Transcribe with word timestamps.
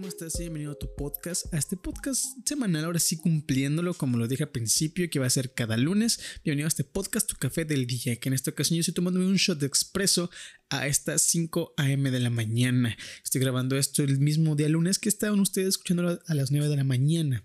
¿Cómo 0.00 0.08
estás? 0.08 0.38
Bienvenido 0.38 0.72
a 0.72 0.78
tu 0.78 0.94
podcast, 0.96 1.52
a 1.52 1.58
este 1.58 1.76
podcast 1.76 2.24
semanal, 2.46 2.86
ahora 2.86 2.98
sí 2.98 3.18
cumpliéndolo 3.18 3.92
como 3.92 4.16
lo 4.16 4.28
dije 4.28 4.44
al 4.44 4.48
principio, 4.48 5.10
que 5.10 5.18
va 5.18 5.26
a 5.26 5.30
ser 5.30 5.52
cada 5.52 5.76
lunes. 5.76 6.18
Bienvenido 6.42 6.68
a 6.68 6.68
este 6.68 6.84
podcast, 6.84 7.28
tu 7.28 7.36
café 7.36 7.66
del 7.66 7.86
día, 7.86 8.16
que 8.16 8.30
en 8.30 8.32
esta 8.32 8.50
ocasión 8.50 8.78
yo 8.78 8.80
estoy 8.80 8.94
tomándome 8.94 9.26
un 9.26 9.36
shot 9.36 9.58
de 9.58 9.66
expreso 9.66 10.30
a 10.70 10.86
estas 10.86 11.20
5 11.20 11.74
a.m. 11.76 12.10
de 12.10 12.18
la 12.18 12.30
mañana. 12.30 12.96
Estoy 13.22 13.42
grabando 13.42 13.76
esto 13.76 14.02
el 14.02 14.18
mismo 14.20 14.56
día 14.56 14.70
lunes 14.70 14.98
que 14.98 15.10
estaban 15.10 15.38
ustedes 15.38 15.68
escuchándolo 15.68 16.18
a 16.26 16.34
las 16.34 16.50
9 16.50 16.68
de 16.68 16.76
la 16.76 16.84
mañana. 16.84 17.44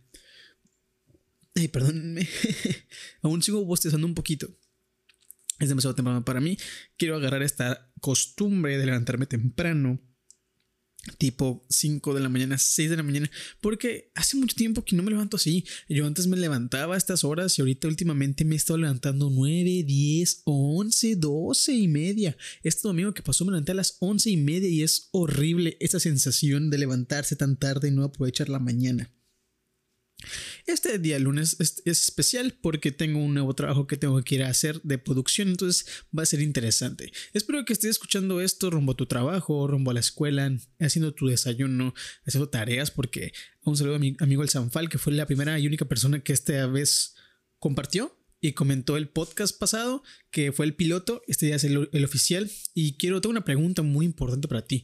Ay, 1.56 1.68
perdónenme, 1.68 2.26
aún 3.22 3.44
sigo 3.44 3.66
bostezando 3.66 4.08
un 4.08 4.16
poquito. 4.16 4.48
Es 5.60 5.68
demasiado 5.68 5.94
temprano 5.94 6.24
para 6.24 6.40
mí. 6.40 6.58
Quiero 6.98 7.18
agarrar 7.18 7.44
esta 7.44 7.92
costumbre 8.00 8.78
de 8.78 8.86
levantarme 8.86 9.26
temprano 9.26 10.02
tipo 11.18 11.66
5 11.70 12.14
de 12.14 12.22
la 12.22 12.30
mañana, 12.30 12.58
6 12.58 12.90
de 12.90 12.98
la 12.98 13.04
mañana, 13.04 13.30
porque 13.62 14.12
hace 14.16 14.38
mucho 14.38 14.56
tiempo 14.56 14.84
que 14.84 14.96
no 14.96 15.04
me 15.04 15.12
levanto 15.12 15.38
así. 15.38 15.66
Yo 15.88 16.06
antes 16.06 16.28
me 16.28 16.38
levantaba 16.38 16.96
a 16.96 16.98
estas 16.98 17.24
horas 17.24 17.58
y 17.58 17.62
ahorita 17.62 17.88
últimamente 17.88 18.46
me 18.46 18.56
he 18.56 18.58
estado 18.58 18.78
levantando 18.78 19.30
9, 19.30 19.84
10, 19.84 20.42
11, 20.46 21.16
12 21.16 21.74
y 21.74 21.88
media. 21.88 22.38
Este 22.64 22.88
domingo 22.88 23.14
que 23.14 23.24
pasó 23.24 23.46
me 23.46 23.52
levanté 23.52 23.72
a 23.72 23.76
las 23.76 23.98
11 24.00 24.30
y 24.30 24.38
media 24.38 24.70
y 24.70 24.84
es 24.84 25.10
horrible 25.12 25.78
esa 25.80 26.00
sensación 26.00 26.70
de 26.70 26.78
levantarse 26.78 27.36
tan 27.36 27.58
tarde 27.58 27.90
y 27.90 27.92
no 27.92 28.04
aprovechar 28.04 28.50
la 28.50 28.60
mañana. 28.60 29.12
Este 30.66 31.00
día 31.00 31.20
lunes 31.20 31.58
es, 31.60 31.82
especial 31.86 32.58
porque 32.62 32.92
tengo 32.92 33.20
un 33.20 33.34
nuevo 33.34 33.54
trabajo 33.54 33.88
que 33.88 33.98
tengo 33.98 34.22
que 34.24 34.36
ir 34.36 34.44
a 34.44 34.50
hacer 34.50 34.82
de 34.84 34.98
producción, 34.98 35.50
entonces 35.50 35.86
va 36.18 36.24
a 36.24 36.26
ser 36.26 36.42
interesante. 36.42 37.12
Espero 37.34 37.64
que 37.66 37.74
estés 37.74 37.92
escuchando 37.92 38.42
esto 38.42 38.70
rumbo 38.70 38.94
a 38.94 38.96
tu 38.96 39.06
trabajo, 39.06 39.68
rumbo 39.68 39.92
a 39.92 39.94
la 39.94 40.00
escuela, 40.00 40.52
haciendo 40.80 41.14
tu 41.14 41.28
desayuno, 41.28 41.94
haciendo 42.26 42.50
tareas, 42.50 42.92
porque 42.92 43.34
un 43.64 43.78
saludo 43.78 43.96
a 43.96 44.00
mi 44.00 44.16
amigo 44.20 44.44
el 44.44 44.50
Sanfal, 44.50 44.90
que 44.90 44.98
fue 44.98 45.14
la 45.14 45.26
primera 45.26 45.60
y 45.60 45.68
única 45.68 45.86
persona 45.86 46.20
que 46.20 46.34
esta 46.34 46.68
vez 46.68 47.16
compartió 47.60 48.18
y 48.42 48.54
comentó 48.54 48.98
el 48.98 49.10
podcast 49.10 49.58
pasado, 49.58 50.04
que 50.30 50.52
fue 50.52 50.66
el 50.66 50.76
piloto, 50.76 51.22
este 51.28 51.48
día 51.48 51.56
es 51.56 51.64
el, 51.64 51.90
el 51.92 52.06
oficial, 52.06 52.52
y 52.74 52.94
quiero, 52.98 53.22
tengo 53.22 53.32
una 53.32 53.46
pregunta 53.46 53.82
muy 53.82 54.06
importante 54.06 54.48
para 54.48 54.66
ti. 54.66 54.84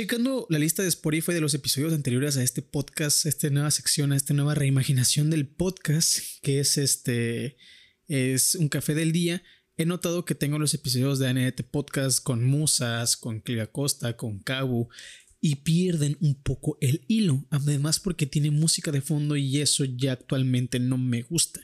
Checando 0.00 0.46
la 0.48 0.58
lista 0.58 0.82
de 0.82 0.88
Spotify 0.88 1.34
de 1.34 1.42
los 1.42 1.52
episodios 1.52 1.92
anteriores 1.92 2.38
a 2.38 2.42
este 2.42 2.62
podcast, 2.62 3.26
a 3.26 3.28
esta 3.28 3.50
nueva 3.50 3.70
sección, 3.70 4.12
a 4.12 4.16
esta 4.16 4.32
nueva 4.32 4.54
reimaginación 4.54 5.28
del 5.28 5.46
podcast, 5.46 6.20
que 6.40 6.58
es 6.58 6.78
este, 6.78 7.58
es 8.08 8.54
un 8.54 8.70
café 8.70 8.94
del 8.94 9.12
día, 9.12 9.42
he 9.76 9.84
notado 9.84 10.24
que 10.24 10.34
tengo 10.34 10.58
los 10.58 10.72
episodios 10.72 11.18
de 11.18 11.28
ANET 11.28 11.68
Podcast 11.70 12.24
con 12.24 12.46
Musas, 12.46 13.18
con 13.18 13.40
Cliva 13.40 13.66
Costa, 13.66 14.16
con 14.16 14.38
Cabu, 14.38 14.88
y 15.38 15.56
pierden 15.56 16.16
un 16.22 16.34
poco 16.34 16.78
el 16.80 17.04
hilo, 17.06 17.44
además 17.50 18.00
porque 18.00 18.24
tiene 18.24 18.50
música 18.50 18.90
de 18.92 19.02
fondo 19.02 19.36
y 19.36 19.60
eso 19.60 19.84
ya 19.84 20.12
actualmente 20.12 20.80
no 20.80 20.96
me 20.96 21.20
gusta. 21.20 21.60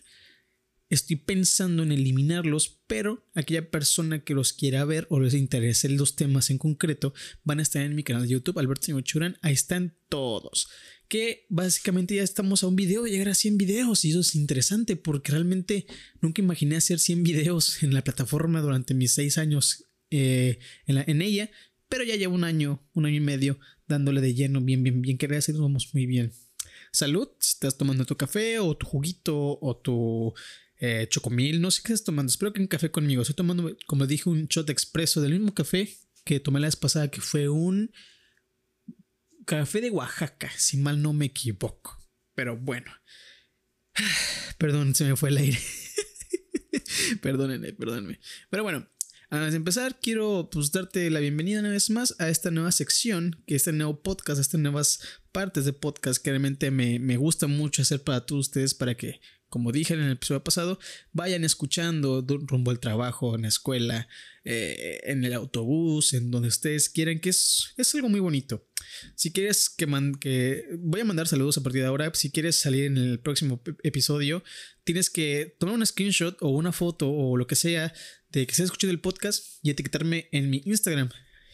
Estoy 0.89 1.17
pensando 1.17 1.83
en 1.83 1.91
eliminarlos, 1.91 2.81
pero 2.87 3.27
aquella 3.35 3.71
persona 3.71 4.23
que 4.23 4.35
los 4.35 4.53
quiera 4.53 4.85
ver 4.85 5.07
o 5.11 5.19
les 5.19 5.35
interese 5.35 5.89
los 5.89 6.15
temas 6.15 6.49
en 6.51 6.59
concreto 6.59 7.13
van 7.43 7.59
a 7.59 7.63
estar 7.63 7.83
en 7.83 7.97
mi 7.97 8.05
canal 8.05 8.23
de 8.23 8.29
YouTube, 8.29 8.59
Alberto 8.59 9.01
Churán. 9.01 9.37
Ahí 9.43 9.53
están 9.53 9.97
todos. 10.09 10.69
Que 11.09 11.47
básicamente 11.49 12.15
ya 12.15 12.23
estamos 12.23 12.63
a 12.63 12.69
un 12.69 12.77
video 12.77 13.03
de 13.03 13.11
llegar 13.11 13.29
a 13.29 13.35
100 13.35 13.59
videos 13.59 14.05
y 14.05 14.11
eso 14.11 14.21
es 14.21 14.37
interesante 14.37 14.95
porque 14.95 15.33
realmente 15.33 15.87
nunca 16.21 16.41
imaginé 16.41 16.77
hacer 16.77 17.01
100 17.01 17.23
videos 17.25 17.83
en 17.83 17.93
la 17.93 18.05
plataforma 18.05 18.61
durante 18.61 18.95
mis 18.95 19.13
6 19.13 19.39
años 19.39 19.87
eh, 20.11 20.61
en, 20.87 20.99
en, 20.99 21.21
ella, 21.21 21.51
pero 21.89 22.05
ya 22.05 22.15
llevo 22.15 22.37
un 22.37 22.45
año, 22.45 22.89
un 22.95 23.07
año 23.07 23.17
y 23.17 23.21
medio 23.21 23.59
dándole 23.89 24.21
de 24.21 24.35
lleno 24.35 24.61
bien, 24.61 24.85
bien, 24.85 25.03
bien. 25.03 25.19
Que 25.19 25.27
gracias, 25.27 25.59
vamos 25.59 25.91
muy 25.95 26.07
bien. 26.07 26.33
Salud, 26.93 27.29
si 27.41 27.55
estás 27.55 27.77
tomando 27.77 28.05
tu 28.05 28.17
café 28.17 28.59
o 28.59 28.77
tu 28.77 28.87
juguito 28.87 29.59
o 29.61 29.77
tu 29.77 30.33
eh, 30.79 31.07
chocomil, 31.09 31.61
no 31.61 31.71
sé 31.71 31.83
qué 31.83 31.93
estás 31.93 32.05
tomando. 32.07 32.31
Espero 32.31 32.53
que 32.53 32.61
un 32.61 32.67
café 32.67 32.91
conmigo. 32.91 33.23
Estoy 33.23 33.37
tomando, 33.37 33.77
como 33.87 34.07
dije, 34.07 34.29
un 34.29 34.47
shot 34.47 34.69
expreso 34.71 35.21
del 35.21 35.33
mismo 35.33 35.55
café 35.55 35.97
que 36.25 36.41
tomé 36.41 36.61
la 36.61 36.67
vez 36.67 36.77
pasada, 36.77 37.11
que 37.11 37.21
fue 37.21 37.49
un 37.49 37.93
café 39.47 39.81
de 39.81 39.91
Oaxaca, 39.91 40.51
si 40.57 40.77
mal 40.77 41.01
no 41.01 41.13
me 41.13 41.27
equivoco. 41.27 41.99
Pero 42.35 42.57
bueno. 42.57 42.93
Perdón, 44.59 44.95
se 44.95 45.05
me 45.05 45.17
fue 45.17 45.31
el 45.31 45.39
aire. 45.39 45.59
Perdónenme, 47.23 47.73
perdónenme. 47.73 48.21
Pero 48.51 48.63
bueno, 48.63 48.89
antes 49.29 49.53
de 49.53 49.57
empezar, 49.57 49.99
quiero 50.01 50.49
pues, 50.51 50.73
darte 50.73 51.11
la 51.11 51.21
bienvenida 51.21 51.61
una 51.61 51.71
vez 51.71 51.91
más 51.91 52.15
a 52.19 52.29
esta 52.29 52.51
nueva 52.51 52.73
sección, 52.73 53.43
que 53.47 53.55
este 53.55 53.73
nuevo 53.73 54.03
podcast, 54.03 54.41
estas 54.41 54.61
nuevas 54.61 55.01
partes 55.33 55.65
de 55.65 55.73
podcast 55.73 56.23
que 56.23 56.31
realmente 56.31 56.71
me, 56.71 56.99
me 56.99 57.17
gusta 57.17 57.47
mucho 57.47 57.83
hacer 57.83 58.03
para 58.03 58.25
todos 58.25 58.47
ustedes, 58.49 58.75
para 58.75 58.95
que 58.95 59.21
como 59.49 59.73
dije 59.73 59.95
en 59.95 60.01
el 60.01 60.13
episodio 60.13 60.43
pasado, 60.43 60.79
vayan 61.13 61.45
escuchando 61.45 62.25
rumbo 62.27 62.71
al 62.71 62.81
trabajo, 62.81 63.35
en 63.35 63.43
la 63.43 63.49
escuela, 63.49 64.09
eh, 64.45 65.01
en 65.05 65.25
el 65.25 65.33
autobús, 65.33 66.15
en 66.15 66.31
donde 66.31 66.49
ustedes 66.49 66.89
quieran, 66.89 67.21
que 67.21 67.31
es, 67.31 67.75
es 67.77 67.95
algo 67.95 68.09
muy 68.09 68.21
bonito. 68.21 68.67
Si 69.15 69.33
quieres 69.33 69.69
que, 69.69 69.87
que 70.21 70.65
voy 70.79 71.01
a 71.01 71.05
mandar 71.05 71.29
saludos 71.29 71.59
a 71.59 71.63
partir 71.63 71.83
de 71.83 71.89
ahora, 71.89 72.11
si 72.15 72.31
quieres 72.31 72.57
salir 72.57 72.85
en 72.85 72.97
el 72.97 73.19
próximo 73.21 73.63
episodio, 73.83 74.43
tienes 74.85 75.11
que 75.11 75.57
tomar 75.59 75.75
un 75.75 75.87
screenshot 75.87 76.37
o 76.41 76.49
una 76.51 76.73
foto 76.73 77.11
o 77.11 77.37
lo 77.37 77.47
que 77.47 77.57
sea 77.57 77.93
de 78.31 78.47
que 78.47 78.53
estés 78.53 78.67
escuchando 78.67 78.93
el 78.93 79.01
podcast 79.01 79.59
y 79.63 79.71
etiquetarme 79.71 80.29
en 80.33 80.51
mi 80.51 80.63
Instagram 80.65 81.11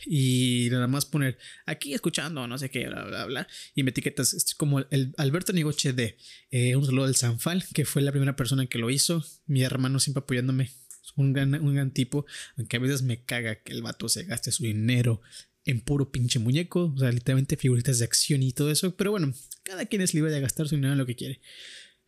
y 0.07 0.69
nada 0.71 0.87
más 0.87 1.07
poner 1.07 1.39
aquí 1.67 1.95
escuchando, 1.95 2.47
no 2.47 2.59
sé 2.59 2.71
qué, 2.71 2.89
bla, 2.89 3.05
bla, 3.05 3.25
bla. 3.27 3.49
Y 3.75 3.83
me 3.83 3.91
etiquetas 3.91 4.35
es 4.35 4.55
como 4.55 4.81
el 4.81 5.15
Alberto 5.17 5.53
Nigoche 5.53 5.93
de 5.93 6.17
eh, 6.51 6.77
un 6.77 6.85
saludo 6.85 7.07
del 7.07 7.17
Sanfal, 7.17 7.65
que 7.73 7.85
fue 7.85 8.03
la 8.03 8.13
primera 8.13 8.37
persona 8.37 8.67
que 8.67 8.79
lo 8.79 8.91
hizo. 8.91 9.25
Mi 9.47 9.63
hermano 9.63 10.01
siempre 10.01 10.23
apoyándome. 10.23 10.71
Un 11.15 11.35
gran, 11.35 11.55
un 11.55 11.75
gran 11.75 11.91
tipo, 11.91 12.25
aunque 12.57 12.79
a 12.79 12.81
veces 12.81 13.03
me 13.03 13.23
caga 13.23 13.57
que 13.57 13.73
el 13.73 13.83
vato 13.83 14.09
se 14.09 14.25
gaste 14.25 14.51
su 14.51 14.63
dinero 14.63 15.21
en 15.65 15.81
puro 15.81 16.11
pinche 16.11 16.39
muñeco, 16.39 16.93
o 16.95 16.99
sea, 16.99 17.13
literalmente 17.13 17.57
figuritas 17.57 17.99
de 17.99 18.05
acción 18.07 18.43
y 18.43 18.53
todo 18.53 18.71
eso. 18.71 18.97
Pero 18.97 19.11
bueno, 19.11 19.35
cada 19.63 19.85
quien 19.85 20.01
es 20.01 20.15
libre 20.15 20.33
de 20.33 20.41
gastar 20.41 20.69
su 20.69 20.75
dinero 20.75 20.93
en 20.93 20.99
lo 20.99 21.07
que 21.07 21.17
quiere. 21.17 21.41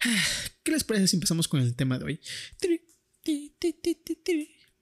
¿Qué 0.62 0.72
les 0.72 0.84
parece 0.84 1.08
si 1.08 1.16
empezamos 1.16 1.48
con 1.48 1.60
el 1.60 1.74
tema 1.74 1.98
de 1.98 2.04
hoy? 2.04 2.20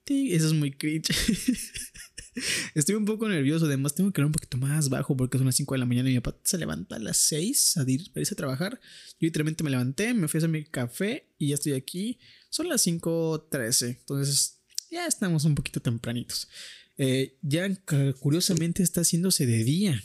Eso 0.06 0.47
es 0.49 0.53
muy 0.53 0.73
cringe. 0.73 1.09
Estoy 2.75 2.94
un 2.94 3.04
poco 3.04 3.28
nervioso. 3.28 3.66
Además, 3.66 3.94
tengo 3.94 4.12
que 4.12 4.20
ir 4.20 4.26
un 4.26 4.32
poquito 4.32 4.56
más 4.56 4.88
bajo 4.88 5.16
porque 5.16 5.38
son 5.38 5.47
las 5.47 5.56
5 5.56 5.75
de 5.75 5.78
la 5.78 5.87
mañana 5.87 6.10
y 6.10 6.15
mi 6.15 6.20
papá 6.20 6.38
se 6.44 6.59
levanta 6.59 6.97
a 6.97 6.98
las 6.98 7.16
6 7.19 7.76
a 7.76 7.84
irse 7.88 8.34
a 8.34 8.37
trabajar. 8.37 8.81
Yo 9.20 9.26
literalmente 9.26 9.65
me 9.65 9.70
levanté, 9.70 10.15
me 10.15 10.28
fui 10.28 10.38
a 10.38 10.41
hacer 10.41 10.50
mi 10.50 10.65
café 10.65 11.26
y 11.38 11.48
ya 11.48 11.54
estoy 11.54 11.75
aquí. 11.75 12.19
Son 12.50 12.69
las 12.69 12.82
5:13. 12.82 13.98
Entonces, 14.00 14.59
ya 14.91 15.06
estamos 15.06 15.44
un 15.44 15.54
poquito 15.54 15.81
tempranitos. 15.81 16.48
Eh, 16.98 17.38
ya 17.43 17.69
curiosamente 18.20 18.82
está 18.82 19.00
haciéndose 19.00 19.47
de 19.47 19.64
día. 19.64 20.03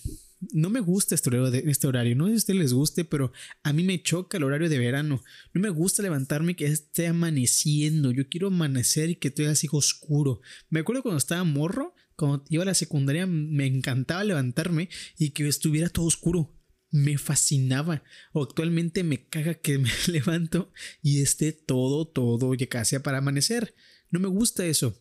No 0.53 0.69
me 0.69 0.79
gusta 0.79 1.15
este 1.15 1.29
horario, 1.29 1.69
este 1.69 1.87
horario, 1.87 2.15
no 2.15 2.25
sé 2.25 2.31
si 2.31 2.35
a 2.35 2.37
ustedes 2.37 2.59
les 2.59 2.73
guste, 2.73 3.05
pero 3.05 3.31
a 3.63 3.73
mí 3.73 3.83
me 3.83 4.01
choca 4.01 4.37
el 4.37 4.43
horario 4.43 4.69
de 4.69 4.77
verano. 4.77 5.23
No 5.53 5.61
me 5.61 5.69
gusta 5.69 6.03
levantarme 6.03 6.55
que 6.55 6.65
esté 6.65 7.07
amaneciendo. 7.07 8.11
Yo 8.11 8.29
quiero 8.29 8.47
amanecer 8.47 9.09
y 9.09 9.15
que 9.15 9.31
todo 9.31 9.49
así 9.49 9.67
oscuro. 9.71 10.41
Me 10.69 10.81
acuerdo 10.81 11.01
cuando 11.01 11.17
estaba 11.17 11.43
morro, 11.43 11.95
cuando 12.17 12.43
iba 12.49 12.63
a 12.63 12.65
la 12.65 12.73
secundaria 12.73 13.27
me 13.27 13.67
encantaba 13.67 14.23
levantarme 14.23 14.89
y 15.17 15.29
que 15.29 15.47
estuviera 15.47 15.89
todo 15.89 16.05
oscuro. 16.05 16.53
Me 16.89 17.17
fascinaba. 17.17 18.03
Actualmente 18.33 19.03
me 19.03 19.27
caga 19.27 19.53
que 19.53 19.77
me 19.77 19.91
levanto 20.07 20.73
y 21.01 21.21
esté 21.21 21.53
todo, 21.53 22.07
todo 22.07 22.53
ya 22.55 22.67
casi 22.67 22.97
para 22.99 23.19
amanecer. 23.19 23.75
No 24.09 24.19
me 24.19 24.27
gusta 24.27 24.65
eso. 24.65 24.99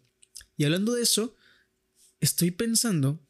Y 0.56 0.64
hablando 0.64 0.94
de 0.94 1.02
eso, 1.02 1.34
estoy 2.20 2.50
pensando 2.50 3.26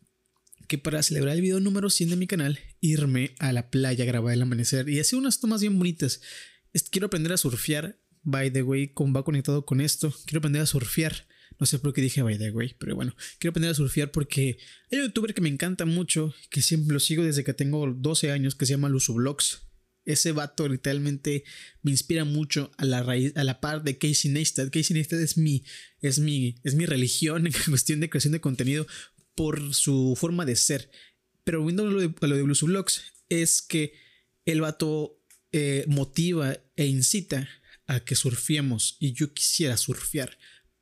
que 0.66 0.78
para 0.78 1.02
celebrar 1.02 1.36
el 1.36 1.42
video 1.42 1.60
número 1.60 1.88
100 1.90 2.10
de 2.10 2.16
mi 2.16 2.26
canal, 2.26 2.58
irme 2.80 3.36
a 3.38 3.52
la 3.52 3.70
playa 3.70 4.02
a 4.02 4.06
grabar 4.06 4.32
el 4.32 4.42
amanecer 4.42 4.88
y 4.88 4.98
hacer 4.98 5.18
unas 5.18 5.38
tomas 5.38 5.60
bien 5.60 5.78
bonitas. 5.78 6.20
Quiero 6.90 7.06
aprender 7.06 7.32
a 7.32 7.36
surfear. 7.36 8.00
By 8.22 8.52
the 8.52 8.62
way, 8.62 8.92
va 9.14 9.24
conectado 9.24 9.64
con 9.64 9.80
esto. 9.80 10.12
Quiero 10.24 10.38
aprender 10.38 10.62
a 10.62 10.66
surfear. 10.66 11.28
No 11.58 11.66
sé 11.66 11.78
por 11.78 11.92
qué 11.92 12.02
dije 12.02 12.22
by 12.22 12.38
the 12.38 12.50
way, 12.50 12.74
pero 12.78 12.94
bueno, 12.94 13.14
quiero 13.38 13.50
aprender 13.50 13.70
a 13.70 13.74
surfear 13.74 14.10
porque 14.10 14.58
hay 14.90 14.98
un 14.98 15.06
youtuber 15.06 15.34
que 15.34 15.40
me 15.40 15.48
encanta 15.48 15.86
mucho, 15.86 16.34
que 16.50 16.62
siempre 16.62 16.92
lo 16.92 17.00
sigo 17.00 17.24
desde 17.24 17.44
que 17.44 17.54
tengo 17.54 17.86
12 17.86 18.30
años, 18.30 18.54
que 18.54 18.66
se 18.66 18.74
llama 18.74 18.88
Vlogs. 18.88 19.62
Ese 20.04 20.30
vato 20.30 20.68
literalmente 20.68 21.42
me 21.82 21.90
inspira 21.90 22.24
mucho 22.24 22.70
a 22.76 22.84
la 22.84 23.02
raíz, 23.02 23.32
a 23.36 23.42
la 23.42 23.60
par 23.60 23.82
de 23.82 23.98
Casey 23.98 24.30
Neistat. 24.30 24.70
Casey 24.70 24.94
Neistat 24.94 25.18
es 25.18 25.36
mi, 25.36 25.64
es 26.00 26.20
mi, 26.20 26.56
es 26.62 26.74
mi 26.74 26.86
religión 26.86 27.46
en 27.46 27.52
cuestión 27.68 28.00
de 28.00 28.08
creación 28.08 28.32
de 28.32 28.40
contenido 28.40 28.86
por 29.34 29.74
su 29.74 30.16
forma 30.16 30.44
de 30.44 30.56
ser. 30.56 30.90
Pero 31.42 31.64
viendo 31.64 31.86
lo 31.90 32.00
de, 32.00 32.12
lo 32.20 32.36
de 32.36 32.42
Vlogs, 32.42 33.02
es 33.28 33.62
que 33.62 33.94
el 34.44 34.60
vato 34.60 35.20
eh, 35.52 35.84
motiva 35.88 36.56
e 36.76 36.86
incita 36.86 37.48
a 37.86 38.00
que 38.00 38.14
surfiemos 38.14 38.96
y 39.00 39.12
yo 39.12 39.32
quisiera 39.32 39.76
surfear 39.76 40.36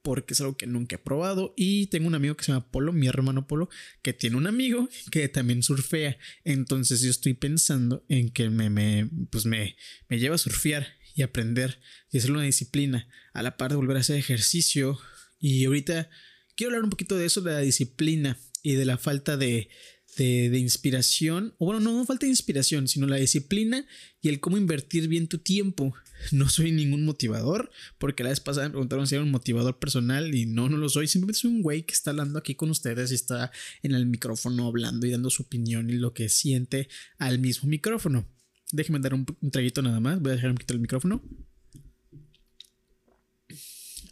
porque 0.05 0.35
es 0.35 0.41
algo 0.43 0.59
que 0.59 0.67
nunca 0.67 0.97
he 0.97 0.99
probado 0.99 1.55
y 1.57 1.87
tengo 1.87 2.07
un 2.07 2.15
amigo 2.15 2.37
que 2.37 2.45
se 2.45 2.53
llama 2.53 2.71
Polo, 2.71 2.93
mi 2.93 3.07
hermano 3.07 3.47
Polo, 3.47 3.71
que 4.03 4.13
tiene 4.13 4.37
un 4.37 4.47
amigo 4.47 4.87
que 5.11 5.27
también 5.31 5.63
surfea. 5.63 6.19
Entonces 6.45 7.01
yo 7.01 7.11
estoy 7.11 7.33
pensando 7.33 8.05
en 8.11 8.29
que 8.29 8.51
me, 8.51 8.69
me, 8.69 9.09
pues 9.31 9.47
me, 9.47 9.77
me 10.11 10.19
lleva 10.19 10.35
a 10.35 10.39
surfear 10.39 10.87
y 11.15 11.23
aprender 11.23 11.81
y 12.11 12.19
hacer 12.19 12.33
una 12.33 12.43
disciplina 12.43 13.09
a 13.33 13.43
la 13.43 13.57
par 13.57 13.71
de 13.71 13.77
volver 13.77 13.97
a 13.97 14.01
hacer 14.01 14.17
ejercicio. 14.17 15.01
Y 15.41 15.65
ahorita 15.65 16.11
quiero 16.55 16.73
hablar 16.73 16.85
un 16.85 16.91
poquito 16.91 17.17
de 17.17 17.25
eso, 17.25 17.41
de 17.41 17.53
la 17.53 17.61
disciplina 17.61 18.39
y 18.63 18.75
de 18.75 18.85
la 18.85 18.99
falta 18.99 19.39
de, 19.39 19.71
de, 20.17 20.59
inspiración, 20.59 21.55
o 21.59 21.67
bueno, 21.67 21.81
no, 21.81 21.93
no 21.93 22.05
falta 22.05 22.27
de 22.27 22.31
inspiración, 22.31 22.89
sino 22.89 23.07
la 23.07 23.17
disciplina 23.17 23.87
y 24.21 24.29
el 24.29 24.41
cómo 24.41 24.57
invertir 24.57 25.09
bien 25.09 25.29
tu 25.29 25.39
tiempo. 25.39 25.95
No 26.33 26.49
soy 26.49 26.73
ningún 26.73 27.05
motivador, 27.05 27.71
porque 27.99 28.23
la 28.23 28.31
vez 28.31 28.41
pasada 28.41 28.69
me 28.69 28.71
preguntaron 28.71 29.07
si 29.07 29.15
era 29.15 29.25
un 29.25 29.31
motivador 29.31 29.79
personal 29.79 30.35
y 30.35 30.47
no, 30.47 30.71
no 30.71 30.79
lo 30.79 30.89
soy. 30.89 31.07
Simplemente 31.07 31.41
soy 31.41 31.51
un 31.51 31.61
güey 31.61 31.83
que 31.83 31.93
está 31.93 32.13
hablando 32.13 32.39
aquí 32.39 32.55
con 32.55 32.71
ustedes 32.71 33.11
y 33.13 33.15
está 33.15 33.51
en 33.83 33.93
el 33.93 34.07
micrófono 34.07 34.67
hablando 34.67 35.07
y 35.07 35.11
dando 35.11 35.29
su 35.29 35.43
opinión 35.43 35.91
y 35.91 35.95
lo 35.95 36.15
que 36.15 36.31
siente 36.31 36.89
al 37.19 37.41
mismo 37.41 37.69
micrófono. 37.69 38.27
Déjenme 38.73 39.01
dar 39.01 39.13
un, 39.13 39.27
traguito 39.53 39.83
nada 39.83 40.01
más. 40.01 40.19
Voy 40.21 40.33
a 40.33 40.37
dejar 40.37 40.51
un 40.51 40.57
poquito 40.57 40.73
el 40.73 40.81
micrófono. 40.81 41.23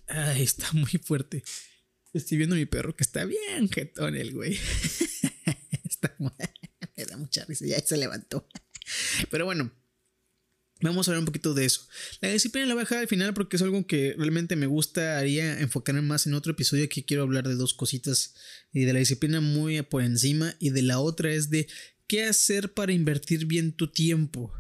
Ay, 0.09 0.43
está 0.43 0.71
muy 0.73 1.01
fuerte. 1.03 1.43
Estoy 2.13 2.37
viendo 2.37 2.55
a 2.55 2.59
mi 2.59 2.67
perro 2.67 2.95
que 2.95 3.05
está 3.05 3.25
bien 3.25 3.71
jetón 3.71 4.17
el 4.17 4.33
güey. 4.33 4.59
da 7.13 7.19
mucha 7.19 7.45
risa, 7.45 7.67
ya 7.67 7.81
se 7.81 7.97
levantó. 7.97 8.49
Pero 9.31 9.45
bueno, 9.45 9.73
Vamos 10.83 11.07
a 11.07 11.13
hablar 11.13 11.21
un 11.21 11.27
poquito 11.27 11.55
de 11.55 11.65
eso. 11.65 11.87
La 12.21 12.31
disciplina 12.31 12.67
la 12.67 12.75
voy 12.75 12.81
a 12.81 12.85
dejar 12.85 12.99
al 12.99 13.09
final 13.09 13.33
porque 13.35 13.55
es 13.55 13.63
algo 13.63 13.87
que 13.87 14.15
realmente 14.19 14.57
me 14.57 14.67
gustaría 14.67 15.61
enfocarme 15.61 16.03
más 16.03 16.27
en 16.27 16.35
otro 16.35 16.53
episodio. 16.53 16.85
Aquí 16.85 17.05
quiero 17.05 17.23
hablar 17.23 17.47
de 17.47 17.55
dos 17.55 17.73
cositas 17.73 18.35
y 18.73 18.85
de 18.85 18.93
la 18.93 18.99
disciplina 18.99 19.41
muy 19.41 19.81
por 19.83 20.03
encima 20.03 20.57
y 20.59 20.71
de 20.71 20.83
la 20.83 20.99
otra 20.99 21.31
es 21.33 21.51
de 21.51 21.69
qué 22.09 22.25
hacer 22.25 22.75
para 22.75 22.93
invertir 22.93 23.47
bien 23.47 23.73
tu 23.73 23.93
tiempo. 23.93 24.53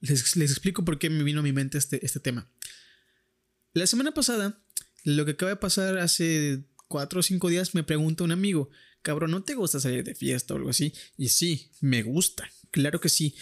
Les, 0.00 0.36
explico 0.36 0.84
por 0.84 0.98
qué 0.98 1.10
me 1.10 1.22
vino 1.22 1.40
a 1.40 1.44
mi 1.44 1.52
mente 1.52 1.78
este, 1.78 2.04
este 2.04 2.18
tema. 2.18 2.50
La 3.74 3.86
semana 3.86 4.12
pasada, 4.12 4.64
lo 5.04 5.24
que 5.24 5.32
acaba 5.32 5.50
de 5.50 5.56
pasar 5.56 5.98
hace 5.98 6.64
cuatro 6.88 7.20
o 7.20 7.22
cinco 7.22 7.48
días, 7.48 7.74
me 7.74 7.84
pregunta 7.84 8.24
un 8.24 8.32
amigo, 8.32 8.68
cabrón, 9.08 9.30
¿no 9.30 9.42
te 9.42 9.54
gusta 9.54 9.80
salir 9.80 10.04
de 10.04 10.14
fiesta 10.14 10.52
o 10.52 10.58
algo 10.58 10.68
así? 10.68 10.92
Y 11.16 11.30
sí, 11.30 11.70
me 11.80 12.02
gusta, 12.02 12.46
claro 12.70 13.00
que 13.00 13.08
sí. 13.08 13.34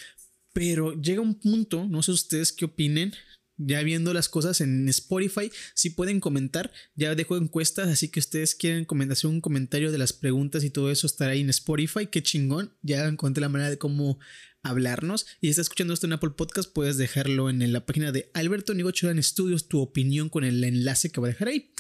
Pero 0.53 0.93
llega 0.93 1.21
un 1.21 1.41
punto, 1.41 1.89
no 1.89 2.05
sé 2.05 2.13
ustedes 2.13 2.53
qué 2.53 2.67
opinen, 2.67 3.13
ya 3.57 3.83
viendo 3.83 4.15
las 4.15 4.29
cosas 4.29 4.61
en 4.61 4.89
Spotify, 4.89 5.51
si 5.75 5.91
pueden 5.91 6.21
comentar, 6.21 6.71
ya 6.95 7.17
dejo 7.17 7.37
encuestas, 7.37 7.89
así 7.89 8.11
que 8.13 8.21
ustedes 8.21 8.55
quieren 8.55 8.85
comentar, 8.85 9.19
un 9.25 9.41
comentario 9.41 9.91
de 9.91 9.99
las 9.99 10.13
preguntas 10.13 10.63
y 10.63 10.71
todo 10.71 10.89
eso 10.93 11.09
estará 11.09 11.33
ahí 11.33 11.41
en 11.41 11.51
Spotify, 11.51 12.07
qué 12.07 12.23
chingón, 12.23 12.73
ya 12.83 13.05
encontré 13.05 13.41
la 13.41 13.49
manera 13.49 13.69
de 13.69 13.79
cómo 13.79 14.21
hablarnos. 14.63 15.27
Y 15.41 15.49
si 15.49 15.51
estás 15.51 15.65
escuchando 15.65 15.95
esto 15.95 16.07
en 16.07 16.13
Apple 16.13 16.31
Podcast, 16.37 16.73
puedes 16.73 16.97
dejarlo 16.97 17.51
en 17.51 17.73
la 17.73 17.87
página 17.87 18.13
de 18.13 18.31
Alberto 18.35 18.73
Nigocho 18.73 19.11
en 19.11 19.19
Estudios, 19.19 19.67
tu 19.67 19.81
opinión 19.81 20.29
con 20.29 20.45
el 20.45 20.63
enlace 20.63 21.11
que 21.11 21.19
voy 21.19 21.31
a 21.31 21.33
dejar 21.33 21.49
ahí. 21.49 21.73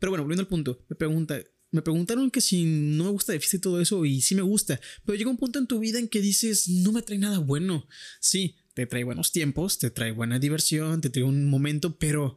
Pero 0.00 0.10
bueno, 0.10 0.24
volviendo 0.24 0.42
al 0.42 0.48
punto, 0.48 0.84
me 0.88 0.96
pregunta, 0.96 1.40
me 1.70 1.82
preguntaron 1.82 2.30
que 2.30 2.40
si 2.40 2.64
no 2.64 3.04
me 3.04 3.10
gusta 3.10 3.32
fiesta 3.32 3.56
y 3.56 3.60
todo 3.60 3.80
eso, 3.80 4.04
y 4.04 4.20
sí 4.20 4.34
me 4.34 4.42
gusta, 4.42 4.80
pero 5.04 5.16
llega 5.16 5.30
un 5.30 5.36
punto 5.36 5.58
en 5.58 5.66
tu 5.66 5.78
vida 5.78 5.98
en 5.98 6.08
que 6.08 6.20
dices, 6.20 6.68
no 6.68 6.92
me 6.92 7.02
trae 7.02 7.18
nada 7.18 7.38
bueno. 7.38 7.86
Sí, 8.20 8.56
te 8.74 8.86
trae 8.86 9.04
buenos 9.04 9.32
tiempos, 9.32 9.78
te 9.78 9.90
trae 9.90 10.12
buena 10.12 10.38
diversión, 10.38 11.00
te 11.00 11.10
trae 11.10 11.24
un 11.24 11.50
momento, 11.50 11.98
pero 11.98 12.36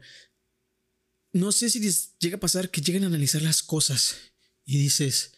no 1.33 1.51
sé 1.51 1.69
si 1.69 1.79
llega 2.19 2.37
a 2.37 2.39
pasar 2.39 2.69
que 2.69 2.81
lleguen 2.81 3.03
a 3.03 3.07
analizar 3.07 3.41
las 3.41 3.63
cosas 3.63 4.17
y 4.65 4.77
dices, 4.77 5.33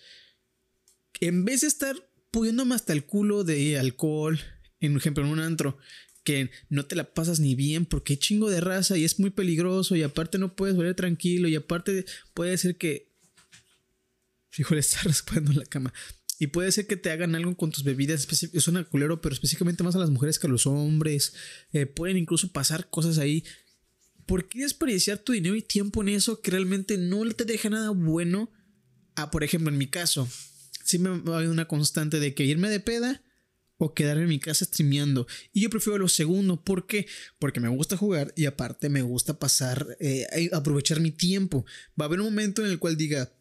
en 1.20 1.46
vez 1.46 1.62
de 1.62 1.68
estar 1.68 2.10
pudiéndome 2.32 2.74
hasta 2.74 2.94
el 2.94 3.06
culo 3.06 3.44
de 3.44 3.78
alcohol, 3.78 4.40
en 4.80 4.98
ejemplo, 4.98 5.24
en 5.24 5.30
un 5.30 5.40
antro, 5.40 5.78
que 6.24 6.50
no 6.70 6.86
te 6.86 6.96
la 6.96 7.14
pasas 7.14 7.40
ni 7.40 7.54
bien 7.54 7.86
porque 7.86 8.18
chingo 8.18 8.50
de 8.50 8.62
raza 8.62 8.98
y 8.98 9.04
es 9.04 9.20
muy 9.20 9.30
peligroso 9.30 9.96
y 9.96 10.04
aparte 10.04 10.38
no 10.38 10.56
puedes 10.56 10.76
volver 10.76 10.96
tranquilo 10.96 11.48
y 11.48 11.56
aparte 11.56 12.06
puede 12.34 12.58
ser 12.58 12.78
que 12.78 13.13
Fíjole, 14.54 14.82
está 14.82 15.00
en 15.36 15.58
la 15.58 15.66
cama. 15.66 15.92
Y 16.38 16.48
puede 16.48 16.72
ser 16.72 16.86
que 16.86 16.96
te 16.96 17.10
hagan 17.10 17.34
algo 17.34 17.58
con 17.58 17.72
tus 17.72 17.84
bebidas. 17.84 18.28
Es 18.54 18.68
una 18.68 18.84
culero, 18.84 19.20
pero 19.20 19.34
específicamente 19.34 19.84
más 19.84 19.96
a 19.96 20.00
las 20.00 20.12
mujeres 20.12 20.38
que 20.38 20.46
a 20.46 20.50
los 20.50 20.68
hombres. 20.68 21.34
Eh, 21.72 21.88
pueden 21.88 22.18
incluso 22.18 22.52
pasar 22.52 22.90
cosas 22.92 23.18
ahí. 23.18 23.44
¿Por 24.28 24.48
qué 24.48 24.60
desperdiciar 24.60 25.18
tu 25.18 25.34
dinero 25.34 25.56
y 25.56 25.64
tiempo 25.64 26.04
en 26.04 26.10
eso 26.10 26.40
que 26.40 26.52
realmente 26.52 27.00
no 27.00 27.28
te 27.32 27.46
deja 27.46 27.70
nada 27.72 27.90
bueno? 27.90 28.52
Ah, 29.16 29.32
por 29.32 29.44
ejemplo, 29.44 29.72
en 29.72 29.78
mi 29.80 29.88
caso, 29.88 30.30
sí 30.86 31.00
me 31.00 31.10
va 31.10 31.34
a 31.34 31.38
haber 31.38 31.50
una 31.50 31.68
constante 31.68 32.20
de 32.20 32.36
que 32.36 32.46
irme 32.46 32.70
de 32.70 32.80
peda 32.80 33.24
o 33.78 33.96
quedarme 33.96 34.24
en 34.24 34.30
mi 34.30 34.40
casa 34.40 34.66
streameando. 34.66 35.26
Y 35.52 35.62
yo 35.62 35.72
prefiero 35.72 35.98
lo 35.98 36.08
segundo. 36.10 36.64
¿Por 36.64 36.86
qué? 36.86 37.08
Porque 37.40 37.60
me 37.60 37.70
gusta 37.70 37.98
jugar 37.98 38.34
y 38.36 38.46
aparte 38.46 38.90
me 38.90 39.02
gusta 39.02 39.40
pasar, 39.40 39.98
eh, 40.00 40.28
aprovechar 40.52 41.00
mi 41.00 41.10
tiempo. 41.10 41.66
Va 42.00 42.06
a 42.06 42.08
haber 42.08 42.20
un 42.20 42.28
momento 42.28 42.64
en 42.64 42.70
el 42.70 42.78
cual 42.78 42.98
diga, 42.98 43.34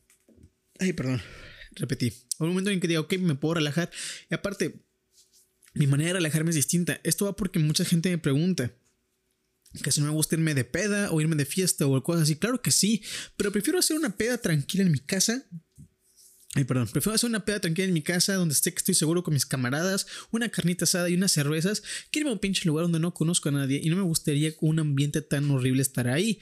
Ay, 0.83 0.93
perdón, 0.95 1.23
repetí. 1.77 2.13
Un 2.41 2.49
momento 2.49 2.71
en 2.71 2.81
que 2.81 2.89
diga, 2.89 2.99
ok, 2.99 3.15
me 3.19 3.37
puedo 3.37 3.55
relajar. 3.55 3.89
Y 4.29 4.35
aparte, 4.35 4.85
mi 5.75 5.87
manera 5.87 6.09
de 6.09 6.15
relajarme 6.15 6.51
es 6.51 6.57
distinta. 6.57 7.01
Esto 7.05 7.27
va 7.27 7.37
porque 7.37 7.61
mucha 7.61 7.85
gente 7.85 8.11
me 8.11 8.19
pregunta 8.19 8.75
que 9.85 9.93
si 9.93 10.01
no 10.01 10.07
me 10.07 10.13
gusta 10.13 10.35
irme 10.35 10.55
de 10.55 10.65
peda 10.65 11.13
o 11.13 11.21
irme 11.21 11.37
de 11.37 11.45
fiesta 11.45 11.87
o 11.87 12.03
cosas 12.03 12.23
así. 12.23 12.35
Claro 12.35 12.61
que 12.61 12.73
sí, 12.73 13.01
pero 13.37 13.53
prefiero 13.53 13.79
hacer 13.79 13.97
una 13.97 14.17
peda 14.17 14.39
tranquila 14.39 14.83
en 14.83 14.91
mi 14.91 14.99
casa. 14.99 15.47
Ay, 16.55 16.65
perdón, 16.65 16.89
prefiero 16.89 17.15
hacer 17.15 17.31
una 17.31 17.45
peda 17.45 17.61
tranquila 17.61 17.87
en 17.87 17.95
mi 17.95 18.03
casa 18.03 18.35
donde 18.35 18.55
esté 18.55 18.73
que 18.73 18.79
estoy 18.79 18.97
seguro 18.97 19.23
con 19.23 19.35
mis 19.35 19.47
camaradas, 19.47 20.09
una 20.33 20.49
carnita 20.49 20.85
asada 20.85 21.09
y 21.09 21.15
unas 21.15 21.31
cervezas, 21.31 21.85
que 22.11 22.19
irme 22.19 22.31
a 22.31 22.35
un 22.35 22.41
pinche 22.41 22.67
lugar 22.67 22.87
donde 22.87 22.99
no 22.99 23.15
conozco 23.15 23.51
a 23.51 23.53
nadie 23.53 23.81
y 23.83 23.89
no 23.89 23.97
me 23.97 24.03
gustaría 24.03 24.53
un 24.61 24.81
ambiente 24.81 25.23
tan 25.23 25.49
horrible 25.49 25.81
estar 25.81 26.09
ahí. 26.09 26.41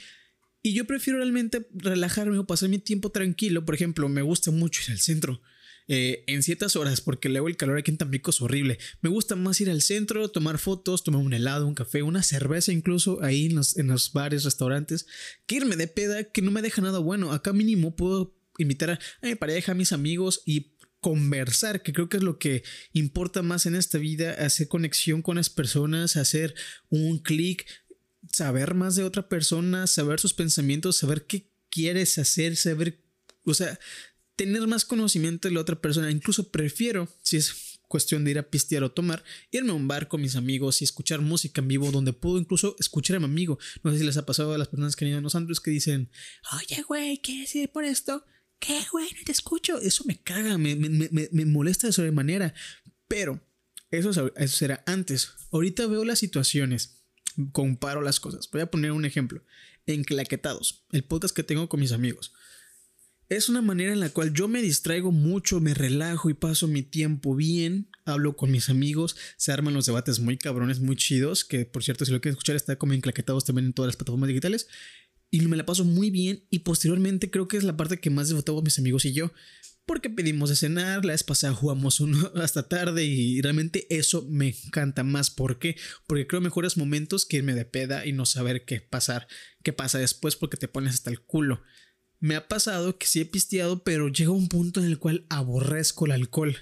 Y 0.62 0.74
yo 0.74 0.86
prefiero 0.86 1.18
realmente 1.18 1.66
relajarme 1.72 2.38
o 2.38 2.46
pasar 2.46 2.68
mi 2.68 2.78
tiempo 2.78 3.10
tranquilo. 3.10 3.64
Por 3.64 3.74
ejemplo, 3.74 4.08
me 4.08 4.22
gusta 4.22 4.50
mucho 4.50 4.82
ir 4.86 4.92
al 4.92 4.98
centro. 4.98 5.40
Eh, 5.92 6.22
en 6.28 6.44
ciertas 6.44 6.76
horas, 6.76 7.00
porque 7.00 7.28
luego 7.28 7.48
el 7.48 7.56
calor 7.56 7.76
aquí 7.76 7.90
en 7.90 7.96
Tampico 7.96 8.30
es 8.30 8.40
horrible. 8.40 8.78
Me 9.00 9.10
gusta 9.10 9.34
más 9.34 9.60
ir 9.60 9.70
al 9.70 9.82
centro, 9.82 10.28
tomar 10.28 10.58
fotos, 10.58 11.02
tomar 11.02 11.20
un 11.20 11.32
helado, 11.32 11.66
un 11.66 11.74
café, 11.74 12.02
una 12.02 12.22
cerveza 12.22 12.70
incluso 12.70 13.20
ahí 13.24 13.46
en 13.46 13.56
los, 13.56 13.76
en 13.76 13.88
los 13.88 14.12
bares, 14.12 14.44
restaurantes, 14.44 15.06
que 15.46 15.56
irme 15.56 15.74
de 15.74 15.88
peda 15.88 16.22
que 16.22 16.43
no 16.43 16.52
me 16.52 16.62
deja 16.62 16.81
nada 16.81 17.00
bueno. 17.00 17.32
Acá 17.32 17.52
mínimo 17.52 17.96
puedo 17.96 18.36
invitar 18.58 18.90
a, 18.90 18.98
a 19.20 19.26
mi 19.26 19.34
pareja, 19.34 19.72
a 19.72 19.74
mis 19.74 19.93
amigos 19.93 20.43
y 20.46 20.76
conversar, 21.00 21.82
que 21.82 21.93
creo 21.93 22.08
que 22.08 22.19
es 22.19 22.22
lo 22.22 22.38
que 22.38 22.62
importa 22.93 23.43
más 23.43 23.67
en 23.67 23.74
esta 23.74 23.98
vida, 23.98 24.32
hacer 24.34 24.69
conexión 24.69 25.22
con 25.22 25.38
las 25.38 25.50
personas, 25.50 26.17
hacer 26.17 26.55
un 26.88 27.19
clic, 27.19 27.67
saber 28.32 28.74
más 28.74 28.96
de 28.96 29.05
otra 29.05 29.29
persona, 29.29 29.86
saber 29.86 30.20
sus 30.20 30.34
pensamientos, 30.34 30.96
saber 30.96 31.27
qué 31.27 31.50
quieres 31.70 32.19
hacer, 32.19 32.56
saber, 32.56 33.03
o 33.44 33.55
sea, 33.55 33.79
tener 34.36 34.67
más 34.67 34.84
conocimiento 34.84 35.48
de 35.48 35.55
la 35.55 35.60
otra 35.60 35.81
persona. 35.81 36.10
Incluso 36.10 36.50
prefiero, 36.50 37.08
si 37.22 37.36
es 37.36 37.79
cuestión 37.89 38.24
de 38.24 38.31
ir 38.31 38.39
a 38.39 38.48
pistear 38.48 38.84
o 38.84 38.93
tomar, 38.93 39.24
irme 39.50 39.70
a 39.70 39.74
un 39.74 39.89
bar 39.89 40.06
con 40.06 40.20
mis 40.20 40.36
amigos 40.36 40.81
y 40.81 40.84
escuchar 40.84 41.20
música 41.20 41.60
en 41.60 41.69
vivo 41.69 41.91
donde 41.91 42.12
puedo 42.12 42.39
incluso 42.39 42.77
escuchar 42.79 43.17
a 43.17 43.19
mi 43.19 43.24
amigo. 43.24 43.58
No 43.82 43.91
sé 43.91 43.98
si 43.98 44.05
les 44.05 44.17
ha 44.17 44.27
pasado 44.27 44.55
a 44.55 44.58
las 44.58 44.69
personas 44.69 44.94
que 44.94 45.05
han 45.05 45.10
ido 45.10 45.19
a 45.19 45.22
los 45.22 45.34
antros 45.34 45.60
que 45.60 45.72
dicen, 45.72 46.08
oye, 46.56 46.82
güey, 46.82 47.19
¿quieres 47.19 47.55
ir 47.56 47.70
por 47.70 47.84
esto? 47.84 48.24
¿Qué, 48.60 48.81
güey? 48.93 49.08
No 49.19 49.24
te 49.24 49.32
escucho. 49.32 49.79
Eso 49.79 50.05
me 50.05 50.22
caga, 50.22 50.56
me, 50.56 50.77
me, 50.77 50.89
me, 50.89 51.29
me 51.32 51.44
molesta 51.46 51.89
de 51.89 51.93
sobremanera. 51.93 52.55
Pero 53.08 53.41
eso, 53.91 54.10
eso 54.36 54.56
será 54.56 54.84
antes. 54.86 55.31
Ahorita 55.50 55.86
veo 55.89 56.05
las 56.05 56.20
situaciones 56.20 56.99
comparo 57.53 58.03
las 58.03 58.20
cosas. 58.20 58.49
Voy 58.51 58.60
a 58.60 58.70
poner 58.70 58.93
un 58.93 59.05
ejemplo. 59.05 59.43
Enclaquetados, 59.87 60.84
el 60.93 61.05
podcast 61.05 61.34
que 61.34 61.43
tengo 61.43 61.69
con 61.69 61.81
mis 61.81 61.93
amigos. 61.93 62.32
Es 63.31 63.49
una 63.49 63.63
manera 63.63 63.93
en 63.93 64.01
la 64.01 64.08
cual 64.08 64.32
yo 64.32 64.49
me 64.49 64.60
distraigo 64.60 65.13
mucho, 65.13 65.60
me 65.60 65.72
relajo 65.72 66.31
y 66.31 66.34
paso 66.34 66.67
mi 66.67 66.82
tiempo 66.82 67.37
bien. 67.37 67.89
Hablo 68.05 68.37
con 68.37 68.51
mis 68.51 68.69
amigos, 68.69 69.17
se 69.37 69.53
arman 69.53 69.72
los 69.72 69.87
debates 69.87 70.19
muy 70.19 70.37
cabrones, 70.37 70.81
muy 70.81 70.96
chidos. 70.96 71.44
Que 71.44 71.65
por 71.65 71.84
cierto, 71.84 72.05
si 72.05 72.10
lo 72.10 72.20
quieres 72.20 72.34
escuchar, 72.34 72.56
está 72.56 72.75
como 72.75 72.93
enclaquetados 72.93 73.44
también 73.44 73.67
en 73.67 73.72
todas 73.72 73.91
las 73.91 73.96
plataformas 73.96 74.27
digitales. 74.27 74.67
Y 75.31 75.41
me 75.43 75.56
la 75.56 75.67
paso 75.67 75.84
muy 75.84 76.10
bien. 76.10 76.44
Y 76.51 76.60
posteriormente 76.60 77.31
creo 77.31 77.49
que 77.49 77.56
es 77.56 77.65
la 77.65 77.77
parte 77.77 78.01
que 78.01 78.10
más 78.10 78.29
disfrutamos 78.29 78.63
mis 78.63 78.79
amigos 78.79 79.05
y 79.05 79.13
yo 79.13 79.32
porque 79.91 80.08
pedimos 80.08 80.51
de 80.51 80.55
cenar, 80.55 81.05
la 81.05 81.15
vez 81.15 81.25
pasada 81.25 81.53
jugamos 81.53 81.99
uno 81.99 82.31
hasta 82.37 82.69
tarde 82.69 83.05
y 83.05 83.41
realmente 83.43 83.89
eso 83.91 84.25
me 84.31 84.55
encanta 84.67 85.03
más. 85.03 85.31
¿Por 85.31 85.58
qué? 85.58 85.77
Porque 86.06 86.29
creo 86.29 86.41
mejores 86.41 86.77
momentos 86.77 87.27
que 87.27 87.39
irme 87.39 87.55
de 87.55 87.65
peda 87.65 88.06
y 88.06 88.13
no 88.13 88.25
saber 88.25 88.65
qué 88.65 88.81
pasar, 88.81 89.27
qué 89.65 89.72
pasa 89.72 89.99
después 89.99 90.37
porque 90.37 90.56
te 90.56 90.69
pones 90.69 90.94
hasta 90.94 91.10
el 91.10 91.20
culo. 91.20 91.60
Me 92.20 92.37
ha 92.37 92.46
pasado 92.46 92.99
que 92.99 93.06
sí 93.08 93.20
he 93.20 93.25
pisteado, 93.25 93.82
pero 93.82 94.06
llega 94.06 94.31
un 94.31 94.49
punto 94.49 94.79
en 94.79 94.87
el 94.87 95.01
cual 95.01 95.27
aborrezco 95.29 96.06
el 96.06 96.13
alcohol. 96.13 96.56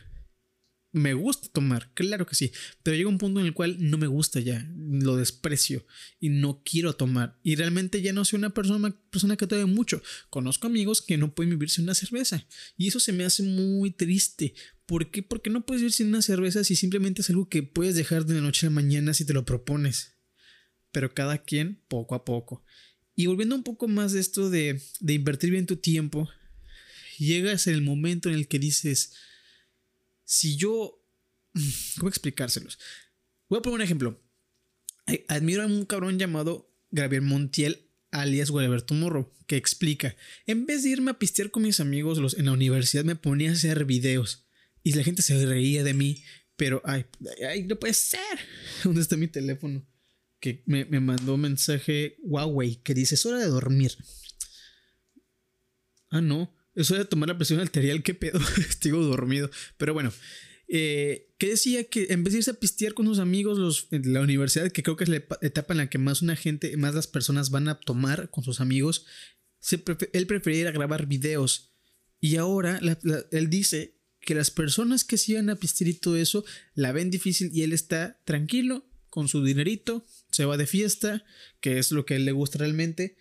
Me 0.92 1.12
gusta 1.12 1.48
tomar, 1.52 1.92
claro 1.92 2.26
que 2.26 2.34
sí, 2.34 2.50
pero 2.82 2.96
llega 2.96 3.08
un 3.08 3.18
punto 3.18 3.40
en 3.40 3.46
el 3.46 3.52
cual 3.52 3.76
no 3.78 3.98
me 3.98 4.06
gusta 4.06 4.40
ya, 4.40 4.66
lo 4.74 5.16
desprecio 5.16 5.86
y 6.18 6.30
no 6.30 6.62
quiero 6.64 6.94
tomar. 6.94 7.38
Y 7.42 7.56
realmente 7.56 8.00
ya 8.00 8.12
no 8.12 8.24
soy 8.24 8.38
una 8.38 8.54
persona, 8.54 8.96
persona 9.10 9.36
que 9.36 9.46
tome 9.46 9.66
mucho. 9.66 10.02
Conozco 10.30 10.66
amigos 10.66 11.02
que 11.02 11.18
no 11.18 11.34
pueden 11.34 11.50
vivir 11.50 11.68
sin 11.68 11.84
una 11.84 11.94
cerveza 11.94 12.46
y 12.76 12.88
eso 12.88 13.00
se 13.00 13.12
me 13.12 13.24
hace 13.24 13.42
muy 13.42 13.90
triste. 13.90 14.54
¿Por 14.86 15.10
qué? 15.10 15.22
Porque 15.22 15.50
no 15.50 15.66
puedes 15.66 15.82
vivir 15.82 15.92
sin 15.92 16.08
una 16.08 16.22
cerveza 16.22 16.64
si 16.64 16.74
simplemente 16.74 17.20
es 17.20 17.28
algo 17.28 17.48
que 17.48 17.62
puedes 17.62 17.94
dejar 17.94 18.24
de 18.24 18.34
la 18.34 18.40
noche 18.40 18.66
a 18.66 18.70
la 18.70 18.74
mañana 18.74 19.12
si 19.12 19.26
te 19.26 19.34
lo 19.34 19.44
propones. 19.44 20.14
Pero 20.90 21.12
cada 21.12 21.38
quien 21.38 21.82
poco 21.88 22.14
a 22.14 22.24
poco. 22.24 22.64
Y 23.14 23.26
volviendo 23.26 23.54
un 23.54 23.62
poco 23.62 23.88
más 23.88 24.12
de 24.12 24.20
esto 24.20 24.48
de, 24.48 24.80
de 25.00 25.12
invertir 25.12 25.50
bien 25.50 25.66
tu 25.66 25.76
tiempo, 25.76 26.30
llegas 27.18 27.66
en 27.66 27.74
el 27.74 27.82
momento 27.82 28.28
en 28.30 28.36
el 28.36 28.48
que 28.48 28.58
dices, 28.58 29.12
si 30.28 30.56
yo... 30.56 31.02
¿Cómo 31.96 32.10
explicárselos? 32.10 32.78
Voy 33.48 33.58
a 33.58 33.62
poner 33.62 33.76
un 33.76 33.82
ejemplo. 33.82 34.22
Admiro 35.26 35.62
a 35.62 35.66
un 35.66 35.86
cabrón 35.86 36.18
llamado 36.18 36.70
Gabriel 36.90 37.22
Montiel, 37.22 37.88
alias 38.10 38.50
Gualberto 38.50 38.92
Morro, 38.92 39.34
que 39.46 39.56
explica, 39.56 40.14
en 40.46 40.66
vez 40.66 40.82
de 40.82 40.90
irme 40.90 41.12
a 41.12 41.18
pistear 41.18 41.50
con 41.50 41.62
mis 41.62 41.80
amigos 41.80 42.18
los, 42.18 42.36
en 42.36 42.44
la 42.44 42.52
universidad, 42.52 43.04
me 43.04 43.16
ponía 43.16 43.48
a 43.48 43.54
hacer 43.54 43.86
videos. 43.86 44.46
Y 44.82 44.92
la 44.92 45.02
gente 45.02 45.22
se 45.22 45.46
reía 45.46 45.82
de 45.82 45.94
mí, 45.94 46.22
pero, 46.56 46.82
ay, 46.84 47.06
ay, 47.48 47.62
no 47.62 47.78
puede 47.78 47.94
ser. 47.94 48.20
¿Dónde 48.84 49.00
está 49.00 49.16
mi 49.16 49.28
teléfono? 49.28 49.82
Que 50.40 50.62
me, 50.66 50.84
me 50.84 51.00
mandó 51.00 51.36
un 51.36 51.40
mensaje 51.40 52.16
Huawei 52.20 52.76
que 52.82 52.92
dice, 52.92 53.14
es 53.14 53.24
hora 53.24 53.38
de 53.38 53.46
dormir. 53.46 53.96
Ah, 56.10 56.20
no. 56.20 56.54
Eso 56.78 56.94
de 56.94 57.04
tomar 57.04 57.28
la 57.28 57.36
presión 57.36 57.58
arterial, 57.58 58.04
qué 58.04 58.14
pedo. 58.14 58.38
Estoy 58.56 58.92
dormido. 58.92 59.50
Pero 59.78 59.94
bueno, 59.94 60.12
eh, 60.68 61.34
que 61.36 61.48
decía 61.48 61.82
que 61.82 62.06
en 62.10 62.22
vez 62.22 62.32
de 62.32 62.38
irse 62.38 62.52
a 62.52 62.54
pistear 62.54 62.94
con 62.94 63.04
sus 63.06 63.18
amigos 63.18 63.58
los, 63.58 63.88
en 63.90 64.12
la 64.12 64.20
universidad, 64.20 64.70
que 64.70 64.84
creo 64.84 64.96
que 64.96 65.02
es 65.02 65.10
la 65.10 65.16
etapa 65.42 65.74
en 65.74 65.78
la 65.78 65.90
que 65.90 65.98
más 65.98 66.22
una 66.22 66.36
gente, 66.36 66.76
más 66.76 66.94
las 66.94 67.08
personas 67.08 67.50
van 67.50 67.66
a 67.66 67.80
tomar 67.80 68.30
con 68.30 68.44
sus 68.44 68.60
amigos, 68.60 69.06
él 70.12 70.26
prefería 70.28 70.60
ir 70.60 70.66
a 70.68 70.72
grabar 70.72 71.06
videos. 71.06 71.72
Y 72.20 72.36
ahora 72.36 72.80
él 73.32 73.50
dice 73.50 73.96
que 74.20 74.36
las 74.36 74.52
personas 74.52 75.02
que 75.02 75.18
se 75.18 75.32
iban 75.32 75.50
a 75.50 75.56
pistear 75.56 75.88
y 75.88 75.94
todo 75.94 76.16
eso 76.16 76.44
la 76.74 76.92
ven 76.92 77.10
difícil 77.10 77.50
y 77.52 77.62
él 77.62 77.72
está 77.72 78.20
tranquilo 78.24 78.86
con 79.10 79.26
su 79.26 79.42
dinerito, 79.42 80.06
se 80.30 80.44
va 80.44 80.56
de 80.56 80.66
fiesta, 80.68 81.24
que 81.60 81.78
es 81.80 81.90
lo 81.90 82.06
que 82.06 82.14
a 82.14 82.16
él 82.18 82.24
le 82.24 82.30
gusta 82.30 82.58
realmente 82.58 83.16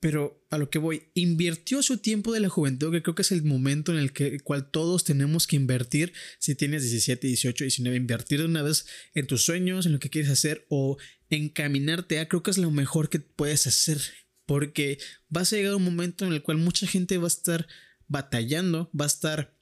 pero 0.00 0.46
a 0.50 0.58
lo 0.58 0.70
que 0.70 0.78
voy, 0.78 1.04
invirtió 1.14 1.82
su 1.82 1.98
tiempo 1.98 2.32
de 2.32 2.40
la 2.40 2.48
juventud, 2.48 2.92
que 2.92 3.02
creo 3.02 3.14
que 3.14 3.22
es 3.22 3.32
el 3.32 3.42
momento 3.42 3.92
en 3.92 3.98
el 3.98 4.12
que, 4.12 4.38
cual 4.40 4.70
todos 4.70 5.04
tenemos 5.04 5.46
que 5.46 5.56
invertir, 5.56 6.12
si 6.38 6.54
tienes 6.54 6.82
17, 6.82 7.26
18, 7.26 7.64
19, 7.64 7.96
invertir 7.96 8.40
de 8.40 8.46
una 8.46 8.62
vez 8.62 8.86
en 9.14 9.26
tus 9.26 9.42
sueños, 9.42 9.86
en 9.86 9.92
lo 9.92 9.98
que 9.98 10.10
quieres 10.10 10.30
hacer 10.30 10.66
o 10.68 10.98
encaminarte 11.30 12.26
creo 12.28 12.42
que 12.42 12.50
es 12.50 12.58
lo 12.58 12.70
mejor 12.70 13.08
que 13.08 13.18
puedes 13.20 13.66
hacer, 13.66 14.00
porque 14.46 14.98
vas 15.28 15.52
a 15.52 15.56
llegar 15.56 15.72
a 15.72 15.76
un 15.76 15.84
momento 15.84 16.24
en 16.26 16.32
el 16.32 16.42
cual 16.42 16.58
mucha 16.58 16.86
gente 16.86 17.18
va 17.18 17.24
a 17.24 17.28
estar 17.28 17.66
batallando, 18.06 18.90
va 18.98 19.04
a 19.04 19.08
estar 19.08 19.58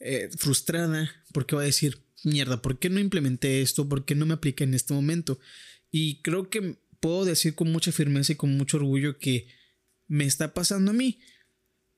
eh, 0.00 0.28
frustrada, 0.36 1.10
porque 1.32 1.56
va 1.56 1.62
a 1.62 1.66
decir, 1.66 2.04
mierda, 2.24 2.62
¿por 2.62 2.78
qué 2.78 2.90
no 2.90 3.00
implementé 3.00 3.62
esto? 3.62 3.88
¿Por 3.88 4.04
qué 4.04 4.14
no 4.14 4.26
me 4.26 4.34
apliqué 4.34 4.64
en 4.64 4.74
este 4.74 4.94
momento? 4.94 5.40
Y 5.90 6.20
creo 6.22 6.50
que 6.50 6.78
puedo 7.00 7.24
decir 7.24 7.54
con 7.54 7.72
mucha 7.72 7.90
firmeza 7.90 8.32
y 8.32 8.36
con 8.36 8.56
mucho 8.56 8.76
orgullo 8.76 9.18
que 9.18 9.48
me 10.08 10.24
está 10.24 10.52
pasando 10.52 10.90
a 10.90 10.94
mí. 10.94 11.20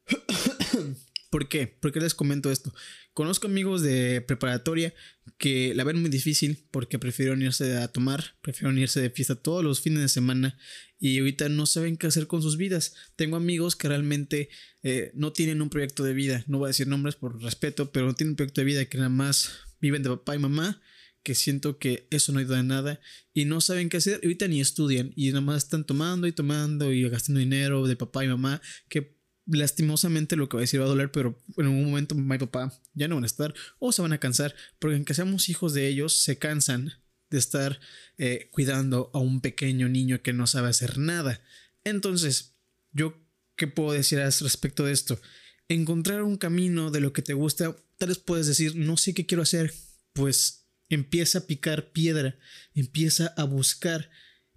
¿Por 1.31 1.49
qué? 1.49 1.69
¿Por 1.69 1.93
qué 1.93 2.00
les 2.00 2.14
comento 2.14 2.50
esto? 2.50 2.75
Conozco 3.14 3.47
amigos 3.47 3.83
de 3.83 4.21
preparatoria 4.21 4.93
que 5.38 5.73
la 5.75 5.85
ven 5.85 6.00
muy 6.00 6.11
difícil 6.11 6.67
porque 6.73 6.99
prefieren 6.99 7.40
irse 7.40 7.76
a 7.76 7.87
tomar, 7.87 8.35
prefieren 8.43 8.76
irse 8.79 9.00
de 9.00 9.11
fiesta 9.11 9.37
todos 9.37 9.62
los 9.62 9.81
fines 9.81 10.00
de 10.00 10.09
semana 10.09 10.59
y 10.99 11.21
ahorita 11.21 11.49
no 11.49 11.67
saben 11.67 11.97
qué 11.97 12.09
hacer 12.09 12.26
con 12.26 12.43
sus 12.43 12.57
vidas. 12.57 12.95
Tengo 13.14 13.37
amigos 13.37 13.76
que 13.76 13.88
realmente 13.88 14.49
eh, 14.83 15.12
no 15.14 15.33
tienen 15.33 15.62
un 15.62 15.71
proyecto 15.71 16.02
de 16.02 16.14
vida, 16.14 16.45
no 16.49 16.59
voy 16.59 16.67
a 16.67 16.75
decir 16.75 16.88
nombres 16.88 17.14
por 17.14 17.40
respeto, 17.40 17.93
pero 17.93 18.07
no 18.07 18.14
tienen 18.14 18.33
un 18.33 18.37
proyecto 18.37 18.61
de 18.61 18.67
vida 18.67 18.85
que 18.87 18.99
nada 18.99 19.09
más 19.09 19.52
viven 19.81 20.02
de 20.02 20.11
papá 20.11 20.35
y 20.35 20.40
mamá 20.40 20.83
que 21.23 21.35
siento 21.35 21.79
que 21.79 22.07
eso 22.11 22.33
no 22.33 22.39
ayuda 22.39 22.61
en 22.61 22.69
nada 22.69 23.00
y 23.33 23.45
no 23.45 23.61
saben 23.61 23.89
qué 23.89 23.99
hacer, 23.99 24.21
ahorita 24.23 24.49
ni 24.49 24.61
estudian 24.61 25.12
y 25.17 25.29
nada 25.29 25.41
más 25.41 25.65
están 25.65 25.85
tomando 25.85 26.27
y 26.27 26.33
tomando 26.33 26.93
y 26.93 27.09
gastando 27.09 27.41
dinero 27.41 27.87
de 27.87 27.97
papá 27.97 28.25
y 28.25 28.29
mamá, 28.29 28.61
que 28.89 29.19
lastimosamente 29.47 30.37
lo 30.37 30.49
que 30.49 30.57
va 30.57 30.61
a 30.61 30.62
decir 30.62 30.81
va 30.81 30.85
a 30.85 30.89
doler, 30.89 31.11
pero 31.12 31.43
en 31.57 31.67
un 31.67 31.85
momento 31.85 32.15
mamá 32.15 32.37
y 32.37 32.39
papá 32.39 32.73
ya 32.95 33.09
no 33.09 33.17
van 33.17 33.25
a 33.25 33.27
estar 33.27 33.55
o 33.79 33.93
se 33.93 34.03
van 34.03 34.12
a 34.12 34.19
cansar, 34.19 34.55
porque 34.79 34.97
aunque 34.97 35.15
seamos 35.15 35.49
hijos 35.49 35.75
de 35.75 35.89
ellos, 35.89 36.17
se 36.19 36.39
cansan 36.39 36.93
de 37.31 37.39
estar 37.39 37.81
eh, 38.19 38.49
cuidando 38.50 39.11
a 39.15 39.19
un 39.19 39.41
pequeño 39.41 39.89
niño 39.89 40.23
que 40.23 40.33
no 40.33 40.47
sabe 40.47 40.69
hacer 40.69 40.99
nada. 40.99 41.43
Entonces, 41.85 42.57
yo, 42.93 43.15
¿qué 43.57 43.67
puedo 43.67 43.93
decir 43.93 44.19
respecto 44.19 44.85
de 44.85 44.93
esto? 44.93 45.21
Encontrar 45.69 46.23
un 46.23 46.37
camino 46.37 46.91
de 46.91 47.00
lo 47.00 47.12
que 47.12 47.23
te 47.23 47.35
gusta, 47.35 47.77
tal 47.99 48.09
vez 48.09 48.19
puedes 48.19 48.47
decir, 48.47 48.75
no 48.75 48.97
sé 48.97 49.15
qué 49.15 49.27
quiero 49.27 49.43
hacer, 49.43 49.73
pues 50.12 50.60
empieza 50.90 51.38
a 51.38 51.47
picar 51.47 51.92
piedra, 51.92 52.38
empieza 52.75 53.28
a 53.37 53.44
buscar, 53.44 54.11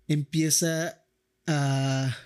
empieza 0.08 1.06
a 1.48 2.18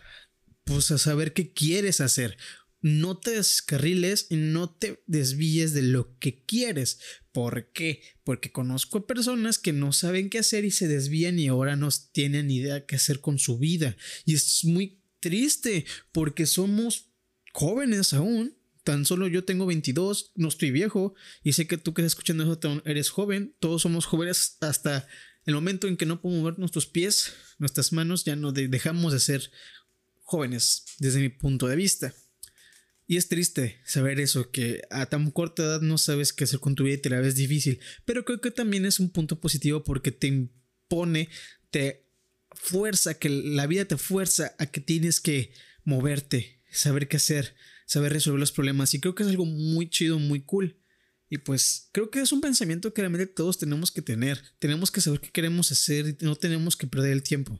pues 0.63 0.91
a 0.91 0.97
saber 0.97 1.33
qué 1.33 1.53
quieres 1.53 2.01
hacer. 2.01 2.37
No 2.81 3.17
te 3.17 3.31
descarriles 3.31 4.27
no 4.29 4.69
te 4.69 5.03
desvíes 5.07 5.73
de 5.73 5.81
lo 5.81 6.17
que 6.19 6.43
quieres. 6.45 6.99
¿Por 7.31 7.71
qué? 7.71 8.01
Porque 8.23 8.51
conozco 8.51 8.99
a 8.99 9.07
personas 9.07 9.57
que 9.57 9.73
no 9.73 9.93
saben 9.93 10.29
qué 10.29 10.39
hacer 10.39 10.65
y 10.65 10.71
se 10.71 10.87
desvían 10.87 11.39
y 11.39 11.47
ahora 11.47 11.75
no 11.75 11.89
tienen 12.11 12.51
idea 12.51 12.85
qué 12.85 12.97
hacer 12.97 13.19
con 13.19 13.39
su 13.39 13.57
vida. 13.57 13.97
Y 14.25 14.35
es 14.35 14.63
muy 14.63 15.01
triste 15.19 15.85
porque 16.11 16.45
somos 16.45 17.11
jóvenes 17.53 18.13
aún 18.13 18.57
Tan 18.87 19.03
solo 19.03 19.27
yo 19.27 19.43
tengo 19.43 19.65
22, 19.65 20.31
no 20.35 20.47
estoy 20.47 20.71
viejo 20.71 21.13
y 21.43 21.51
sé 21.51 21.67
que 21.67 21.77
tú 21.77 21.93
que 21.93 22.01
estás 22.01 22.13
escuchando 22.13 22.49
eso 22.49 22.81
eres 22.85 23.09
joven. 23.09 23.53
Todos 23.59 23.81
somos 23.81 24.05
jóvenes 24.05 24.55
hasta 24.61 25.05
el 25.43 25.55
momento 25.55 25.89
en 25.89 25.97
que 25.97 26.05
no 26.05 26.21
podemos 26.21 26.41
mover 26.41 26.57
nuestros 26.57 26.85
pies, 26.85 27.33
nuestras 27.57 27.91
manos, 27.91 28.23
ya 28.23 28.37
no 28.37 28.53
dejamos 28.53 29.11
de 29.11 29.19
ser 29.19 29.51
jóvenes 30.21 30.85
desde 30.99 31.19
mi 31.19 31.27
punto 31.27 31.67
de 31.67 31.75
vista. 31.75 32.13
Y 33.05 33.17
es 33.17 33.27
triste 33.27 33.81
saber 33.83 34.21
eso, 34.21 34.51
que 34.51 34.83
a 34.89 35.07
tan 35.07 35.31
corta 35.31 35.63
edad 35.63 35.81
no 35.81 35.97
sabes 35.97 36.31
qué 36.31 36.45
hacer 36.45 36.61
con 36.61 36.75
tu 36.75 36.85
vida 36.85 36.95
y 36.95 37.01
te 37.01 37.09
la 37.09 37.19
ves 37.19 37.35
difícil. 37.35 37.81
Pero 38.05 38.23
creo 38.23 38.39
que 38.39 38.51
también 38.51 38.85
es 38.85 39.01
un 39.01 39.09
punto 39.09 39.41
positivo 39.41 39.83
porque 39.83 40.13
te 40.13 40.27
impone, 40.27 41.27
te 41.71 42.07
fuerza, 42.51 43.15
que 43.15 43.27
la 43.27 43.67
vida 43.67 43.83
te 43.83 43.97
fuerza 43.97 44.55
a 44.59 44.67
que 44.67 44.79
tienes 44.79 45.19
que 45.19 45.51
moverte, 45.83 46.63
saber 46.71 47.09
qué 47.09 47.17
hacer 47.17 47.53
saber 47.87 48.13
resolver 48.13 48.39
los 48.39 48.51
problemas 48.51 48.93
y 48.93 48.99
creo 48.99 49.15
que 49.15 49.23
es 49.23 49.29
algo 49.29 49.45
muy 49.45 49.89
chido, 49.89 50.19
muy 50.19 50.41
cool. 50.41 50.79
Y 51.29 51.39
pues 51.39 51.89
creo 51.91 52.11
que 52.11 52.21
es 52.21 52.31
un 52.31 52.41
pensamiento 52.41 52.93
que 52.93 53.01
realmente 53.01 53.25
todos 53.27 53.57
tenemos 53.57 53.91
que 53.91 54.01
tener. 54.01 54.41
Tenemos 54.59 54.91
que 54.91 55.01
saber 55.01 55.19
qué 55.19 55.29
queremos 55.31 55.71
hacer 55.71 56.07
y 56.07 56.25
no 56.25 56.35
tenemos 56.35 56.77
que 56.77 56.87
perder 56.87 57.13
el 57.13 57.23
tiempo. 57.23 57.59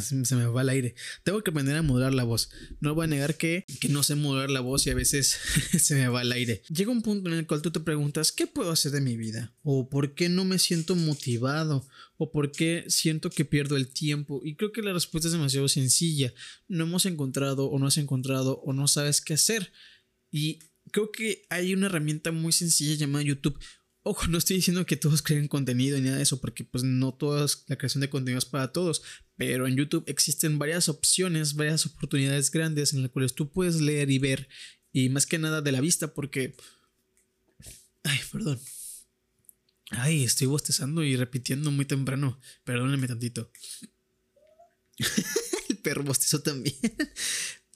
Se 0.00 0.36
me 0.36 0.46
va 0.46 0.62
el 0.62 0.68
aire. 0.68 0.94
Tengo 1.24 1.42
que 1.42 1.50
aprender 1.50 1.76
a 1.76 1.82
modular 1.82 2.12
la 2.12 2.24
voz. 2.24 2.50
No 2.80 2.94
voy 2.94 3.04
a 3.04 3.08
negar 3.08 3.36
que, 3.36 3.64
que 3.80 3.88
no 3.88 4.02
sé 4.02 4.14
modular 4.14 4.50
la 4.50 4.60
voz 4.60 4.86
y 4.86 4.90
a 4.90 4.94
veces 4.94 5.38
se 5.78 5.94
me 5.94 6.08
va 6.08 6.22
el 6.22 6.32
aire. 6.32 6.62
Llega 6.68 6.90
un 6.90 7.02
punto 7.02 7.28
en 7.30 7.36
el 7.36 7.46
cual 7.46 7.62
tú 7.62 7.70
te 7.70 7.80
preguntas, 7.80 8.32
¿qué 8.32 8.46
puedo 8.46 8.70
hacer 8.70 8.92
de 8.92 9.00
mi 9.00 9.16
vida? 9.16 9.54
¿O 9.62 9.88
por 9.88 10.14
qué 10.14 10.28
no 10.28 10.44
me 10.44 10.58
siento 10.58 10.96
motivado? 10.96 11.86
¿O 12.16 12.32
por 12.32 12.52
qué 12.52 12.84
siento 12.88 13.30
que 13.30 13.44
pierdo 13.44 13.76
el 13.76 13.88
tiempo? 13.88 14.40
Y 14.44 14.56
creo 14.56 14.72
que 14.72 14.82
la 14.82 14.92
respuesta 14.92 15.28
es 15.28 15.32
demasiado 15.32 15.68
sencilla. 15.68 16.34
No 16.68 16.84
hemos 16.84 17.06
encontrado 17.06 17.66
o 17.66 17.78
no 17.78 17.86
has 17.86 17.96
encontrado 17.96 18.60
o 18.64 18.72
no 18.72 18.88
sabes 18.88 19.20
qué 19.20 19.34
hacer. 19.34 19.72
Y 20.30 20.58
creo 20.90 21.10
que 21.10 21.42
hay 21.48 21.72
una 21.72 21.86
herramienta 21.86 22.32
muy 22.32 22.52
sencilla 22.52 22.94
llamada 22.94 23.24
YouTube. 23.24 23.58
Ojo, 24.02 24.28
no 24.28 24.38
estoy 24.38 24.56
diciendo 24.56 24.86
que 24.86 24.96
todos 24.96 25.20
creen 25.20 25.46
contenido 25.46 25.98
ni 25.98 26.04
nada 26.04 26.16
de 26.16 26.22
eso, 26.22 26.40
porque 26.40 26.64
pues 26.64 26.84
no 26.84 27.12
toda 27.12 27.46
la 27.66 27.76
creación 27.76 28.00
de 28.00 28.08
contenido 28.08 28.38
es 28.38 28.46
para 28.46 28.72
todos, 28.72 29.02
pero 29.36 29.66
en 29.66 29.76
YouTube 29.76 30.04
existen 30.06 30.58
varias 30.58 30.88
opciones, 30.88 31.54
varias 31.54 31.84
oportunidades 31.84 32.50
grandes 32.50 32.94
en 32.94 33.02
las 33.02 33.10
cuales 33.10 33.34
tú 33.34 33.50
puedes 33.50 33.80
leer 33.80 34.10
y 34.10 34.18
ver, 34.18 34.48
y 34.92 35.10
más 35.10 35.26
que 35.26 35.38
nada 35.38 35.60
de 35.60 35.72
la 35.72 35.80
vista, 35.80 36.14
porque... 36.14 36.56
Ay, 38.02 38.18
perdón. 38.32 38.58
Ay, 39.90 40.24
estoy 40.24 40.46
bostezando 40.46 41.04
y 41.04 41.16
repitiendo 41.16 41.70
muy 41.70 41.84
temprano, 41.84 42.40
perdónenme 42.64 43.06
tantito. 43.06 43.50
El 45.68 45.78
perro 45.78 46.04
bostezó 46.04 46.40
también. 46.40 46.76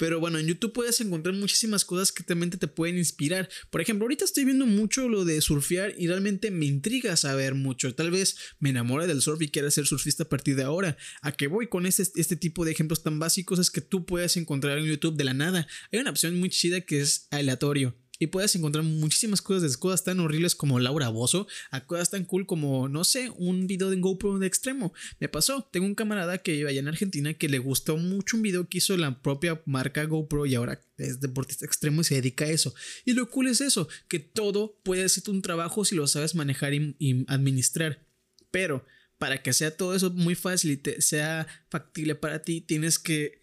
Pero 0.04 0.20
bueno, 0.20 0.38
en 0.38 0.46
YouTube 0.46 0.74
puedes 0.74 1.00
encontrar 1.00 1.34
muchísimas 1.34 1.82
cosas 1.82 2.12
que 2.12 2.22
realmente 2.26 2.58
te 2.58 2.68
pueden 2.68 2.98
inspirar. 2.98 3.48
Por 3.70 3.80
ejemplo, 3.80 4.04
ahorita 4.04 4.26
estoy 4.26 4.44
viendo 4.44 4.66
mucho 4.66 5.08
lo 5.08 5.24
de 5.24 5.40
surfear 5.40 5.94
y 5.96 6.08
realmente 6.08 6.50
me 6.50 6.66
intriga 6.66 7.16
saber 7.16 7.54
mucho. 7.54 7.94
Tal 7.94 8.10
vez 8.10 8.36
me 8.58 8.68
enamore 8.68 9.06
del 9.06 9.22
surf 9.22 9.40
y 9.40 9.48
quiera 9.48 9.70
ser 9.70 9.86
surfista 9.86 10.24
a 10.24 10.28
partir 10.28 10.56
de 10.56 10.64
ahora. 10.64 10.98
A 11.22 11.32
que 11.32 11.46
voy 11.46 11.68
con 11.68 11.86
este, 11.86 12.02
este 12.16 12.36
tipo 12.36 12.66
de 12.66 12.72
ejemplos 12.72 13.02
tan 13.02 13.18
básicos 13.18 13.58
es 13.58 13.70
que 13.70 13.80
tú 13.80 14.04
puedes 14.04 14.36
encontrar 14.36 14.76
en 14.76 14.84
YouTube 14.84 15.16
de 15.16 15.24
la 15.24 15.32
nada. 15.32 15.66
Hay 15.90 16.00
una 16.00 16.10
opción 16.10 16.38
muy 16.38 16.50
chida 16.50 16.82
que 16.82 17.00
es 17.00 17.26
aleatorio. 17.30 17.96
Y 18.18 18.28
puedes 18.28 18.54
encontrar 18.54 18.84
muchísimas 18.84 19.42
cosas, 19.42 19.62
desde 19.62 19.78
cosas 19.78 20.04
tan 20.04 20.20
horribles 20.20 20.54
como 20.54 20.78
Laura 20.78 21.08
Bozo, 21.08 21.48
a 21.70 21.84
cosas 21.84 22.10
tan 22.10 22.24
cool 22.24 22.46
como, 22.46 22.88
no 22.88 23.02
sé, 23.02 23.30
un 23.36 23.66
video 23.66 23.90
de 23.90 23.96
GoPro 23.96 24.38
de 24.38 24.46
extremo. 24.46 24.92
Me 25.18 25.28
pasó, 25.28 25.68
tengo 25.72 25.86
un 25.86 25.96
camarada 25.96 26.38
que 26.38 26.52
vive 26.52 26.70
allá 26.70 26.80
en 26.80 26.88
Argentina 26.88 27.34
que 27.34 27.48
le 27.48 27.58
gustó 27.58 27.96
mucho 27.96 28.36
un 28.36 28.42
video 28.42 28.68
que 28.68 28.78
hizo 28.78 28.96
la 28.96 29.20
propia 29.20 29.60
marca 29.66 30.04
GoPro 30.04 30.46
y 30.46 30.54
ahora 30.54 30.80
es 30.96 31.20
deportista 31.20 31.66
extremo 31.66 32.02
y 32.02 32.04
se 32.04 32.14
dedica 32.14 32.44
a 32.44 32.50
eso. 32.50 32.74
Y 33.04 33.14
lo 33.14 33.28
cool 33.30 33.48
es 33.48 33.60
eso, 33.60 33.88
que 34.08 34.20
todo 34.20 34.80
puede 34.84 35.08
ser 35.08 35.24
un 35.28 35.42
trabajo 35.42 35.84
si 35.84 35.96
lo 35.96 36.06
sabes 36.06 36.36
manejar 36.36 36.72
y, 36.72 37.24
administrar. 37.26 38.06
Pero 38.52 38.86
para 39.18 39.42
que 39.42 39.52
sea 39.52 39.76
todo 39.76 39.94
eso 39.94 40.10
muy 40.10 40.36
fácil 40.36 40.70
y 40.70 41.02
sea 41.02 41.48
factible 41.68 42.14
para 42.14 42.42
ti, 42.42 42.60
tienes 42.60 42.98
que... 42.98 43.42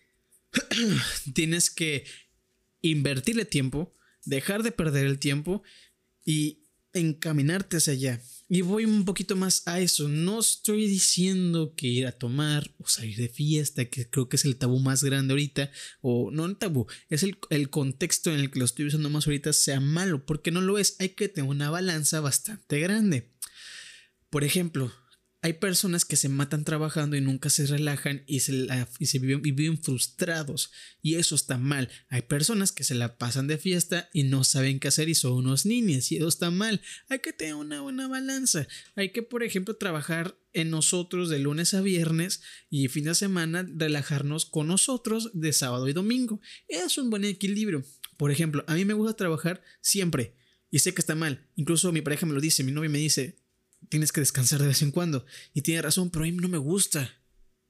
tienes 1.33 1.69
que 1.69 2.05
invertirle 2.81 3.45
tiempo 3.45 3.93
dejar 4.25 4.63
de 4.63 4.71
perder 4.71 5.05
el 5.05 5.19
tiempo 5.19 5.63
y 6.25 6.61
encaminarte 6.93 7.77
hacia 7.77 7.93
allá. 7.93 8.21
Y 8.49 8.61
voy 8.61 8.83
un 8.83 9.05
poquito 9.05 9.37
más 9.37 9.65
a 9.65 9.79
eso. 9.79 10.09
No 10.09 10.39
estoy 10.41 10.85
diciendo 10.87 11.73
que 11.75 11.87
ir 11.87 12.05
a 12.05 12.11
tomar 12.11 12.69
o 12.79 12.87
salir 12.87 13.15
de 13.15 13.29
fiesta, 13.29 13.85
que 13.85 14.09
creo 14.09 14.27
que 14.27 14.35
es 14.35 14.43
el 14.43 14.57
tabú 14.57 14.79
más 14.79 15.03
grande 15.03 15.31
ahorita, 15.31 15.71
o 16.01 16.31
no 16.31 16.45
el 16.45 16.57
tabú, 16.57 16.85
es 17.09 17.23
el, 17.23 17.37
el 17.49 17.69
contexto 17.69 18.29
en 18.29 18.41
el 18.41 18.51
que 18.51 18.59
lo 18.59 18.65
estoy 18.65 18.87
usando 18.87 19.09
más 19.09 19.25
ahorita 19.25 19.53
sea 19.53 19.79
malo, 19.79 20.25
porque 20.25 20.51
no 20.51 20.59
lo 20.59 20.77
es. 20.77 20.97
Hay 20.99 21.09
que 21.09 21.29
tener 21.29 21.49
una 21.49 21.69
balanza 21.69 22.19
bastante 22.19 22.79
grande. 22.79 23.31
Por 24.29 24.43
ejemplo, 24.43 24.91
hay 25.43 25.53
personas 25.53 26.05
que 26.05 26.15
se 26.15 26.29
matan 26.29 26.63
trabajando 26.63 27.15
y 27.15 27.21
nunca 27.21 27.49
se 27.49 27.65
relajan 27.65 28.23
y 28.27 28.41
se, 28.41 29.19
viven, 29.19 29.81
frustrados 29.81 30.71
y 31.01 31.15
eso 31.15 31.33
está 31.33 31.57
mal. 31.57 31.89
Hay 32.09 32.21
personas 32.21 32.71
que 32.71 32.83
se 32.83 32.93
la 32.93 33.17
pasan 33.17 33.47
de 33.47 33.57
fiesta 33.57 34.07
y 34.13 34.23
no 34.23 34.43
saben 34.43 34.79
qué 34.79 34.89
hacer 34.89 35.09
y 35.09 35.15
son 35.15 35.33
unos 35.33 35.65
niños 35.65 36.11
y 36.11 36.17
eso 36.17 36.27
está 36.27 36.51
mal. 36.51 36.81
Hay 37.09 37.19
que 37.19 37.33
tener 37.33 37.55
una 37.55 37.81
buena 37.81 38.07
balanza. 38.07 38.67
Hay 38.95 39.11
que, 39.11 39.23
por 39.23 39.41
ejemplo, 39.41 39.75
trabajar 39.75 40.37
en 40.53 40.69
nosotros 40.69 41.29
de 41.29 41.39
lunes 41.39 41.73
a 41.73 41.81
viernes 41.81 42.41
y 42.69 42.87
fin 42.89 43.05
de 43.05 43.15
semana 43.15 43.67
relajarnos 43.67 44.45
con 44.45 44.67
nosotros 44.67 45.31
de 45.33 45.53
sábado 45.53 45.89
y 45.89 45.93
domingo. 45.93 46.39
Es 46.67 46.99
un 46.99 47.09
buen 47.09 47.25
equilibrio. 47.25 47.83
Por 48.15 48.29
ejemplo, 48.29 48.63
a 48.67 48.75
mí 48.75 48.85
me 48.85 48.93
gusta 48.93 49.15
trabajar 49.15 49.63
siempre 49.81 50.35
y 50.69 50.79
sé 50.79 50.93
que 50.93 51.01
está 51.01 51.15
mal. 51.15 51.49
Incluso 51.55 51.91
mi 51.91 52.01
pareja 52.01 52.27
me 52.27 52.33
lo 52.33 52.41
dice, 52.41 52.63
mi 52.63 52.71
novia 52.71 52.89
me 52.91 52.99
dice, 52.99 53.40
tienes 53.89 54.11
que 54.11 54.21
descansar 54.21 54.61
de 54.61 54.67
vez 54.67 54.81
en 54.81 54.91
cuando. 54.91 55.25
Y 55.53 55.61
tiene 55.61 55.81
razón, 55.81 56.09
pero 56.09 56.23
a 56.23 56.27
mí 56.27 56.33
no 56.33 56.47
me 56.47 56.57
gusta. 56.57 57.13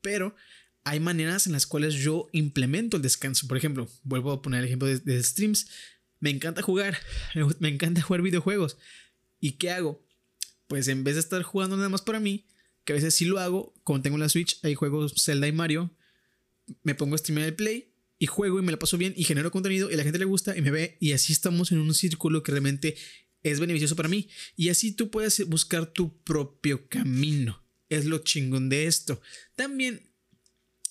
Pero 0.02 0.36
hay 0.84 1.00
maneras 1.00 1.48
en 1.48 1.54
las 1.54 1.68
cuales 1.68 1.96
yo 1.96 2.30
implemento 2.32 2.98
el 2.98 3.04
descanso. 3.04 3.48
Por 3.48 3.58
ejemplo, 3.58 3.88
vuelvo 4.04 4.32
a 4.32 4.42
poner 4.42 4.62
el 4.62 4.66
ejemplo 4.66 4.88
de, 4.88 5.24
streams. 5.24 5.68
Me 6.20 6.30
encanta 6.30 6.62
jugar, 6.62 6.98
me 7.60 7.70
encanta 7.70 8.02
jugar 8.02 8.22
videojuegos. 8.22 8.78
¿Y 9.40 9.54
qué 9.54 9.72
hago? 9.72 10.06
Pues 10.68 10.88
en 10.88 11.04
vez 11.04 11.16
de 11.16 11.22
estar 11.22 11.42
jugando 11.44 11.76
nada 11.76 11.90
más 11.90 12.02
para 12.02 12.20
mí, 12.20 12.46
que 12.86 12.94
a 12.94 12.96
veces 12.96 13.14
sí 13.14 13.26
lo 13.26 13.40
hago, 13.40 13.74
como 13.84 14.02
tengo 14.02 14.18
la 14.18 14.30
Switch, 14.30 14.60
hay 14.64 14.76
juegos 14.76 15.14
Zelda 15.18 15.48
y 15.48 15.52
Mario, 15.52 15.96
me 16.84 16.96
pongo 16.96 17.16
a 17.16 17.18
streamear 17.18 17.48
el 17.48 17.56
play 17.56 17.94
y 18.18 18.28
juego 18.28 18.60
y 18.60 18.62
me 18.62 18.72
la 18.72 18.80
paso 18.80 18.98
bien 18.98 19.14
y 19.18 19.24
genero 19.24 19.52
contenido 19.52 19.92
y 19.92 19.96
la 19.96 20.04
gente 20.04 20.20
le 20.20 20.26
gusta 20.26 20.56
y 20.56 20.62
me 20.62 20.72
ve 20.72 20.98
y 21.00 21.14
así 21.14 21.34
estamos 21.34 21.72
en 21.72 21.80
un 21.80 21.94
círculo 21.94 22.44
que 22.44 22.52
realmente 22.52 22.96
es 23.44 23.60
beneficioso 23.60 23.96
para 23.96 24.10
mí. 24.10 24.30
Y 24.56 24.70
así 24.70 24.92
tú 24.92 25.10
puedes 25.10 25.46
buscar 25.48 25.86
tu 25.86 26.22
propio 26.24 26.88
camino. 26.88 27.64
Es 27.90 28.06
lo 28.06 28.20
chingón 28.20 28.70
de 28.70 28.88
esto. 28.88 29.22
También 29.56 30.10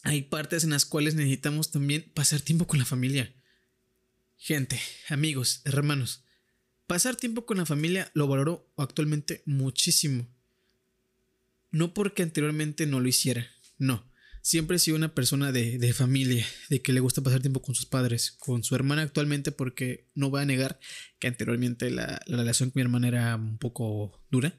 hay 0.03 0.23
partes 0.23 0.65
en 0.65 0.71
las 0.71 0.85
cuales 0.85 1.15
necesitamos 1.15 1.71
también 1.71 2.11
pasar 2.15 2.41
tiempo 2.41 2.67
con 2.67 2.79
la 2.79 2.85
familia. 2.85 3.35
Gente, 4.37 4.81
amigos, 5.09 5.63
hermanos, 5.65 6.25
pasar 6.87 7.17
tiempo 7.17 7.47
con 7.47 7.59
la 7.59 7.67
familia 7.67 8.11
lo 8.15 8.27
valoro 8.27 8.73
actualmente 8.77 9.43
muchísimo. 9.47 10.29
No 11.71 11.95
porque 11.95 12.23
anteriormente 12.23 12.87
no 12.87 13.01
lo 13.01 13.09
hiciera, 13.09 13.49
no 13.79 14.10
siempre 14.43 14.77
he 14.77 14.81
sido 14.81 14.97
una 14.97 15.15
persona 15.15 15.53
de, 15.53 15.93
familia, 15.93 16.47
de 16.69 16.83
que 16.83 16.93
le 16.93 17.01
gusta 17.01 17.23
pasar 17.23 17.41
tiempo 17.41 17.63
con 17.63 17.75
sus 17.75 17.87
padres, 17.87 18.33
con 18.33 18.63
su 18.63 18.75
hermana 18.75 19.03
actualmente, 19.03 19.53
porque 19.53 20.09
no 20.15 20.31
voy 20.31 20.43
a 20.43 20.47
negar 20.47 20.81
que 21.19 21.29
anteriormente 21.29 21.91
la, 21.91 22.21
relación 22.27 22.71
con 22.71 22.81
mi 22.81 22.83
hermana 22.83 23.09
era 23.09 23.37
un 23.37 23.59
poco 23.59 24.21
dura, 24.31 24.59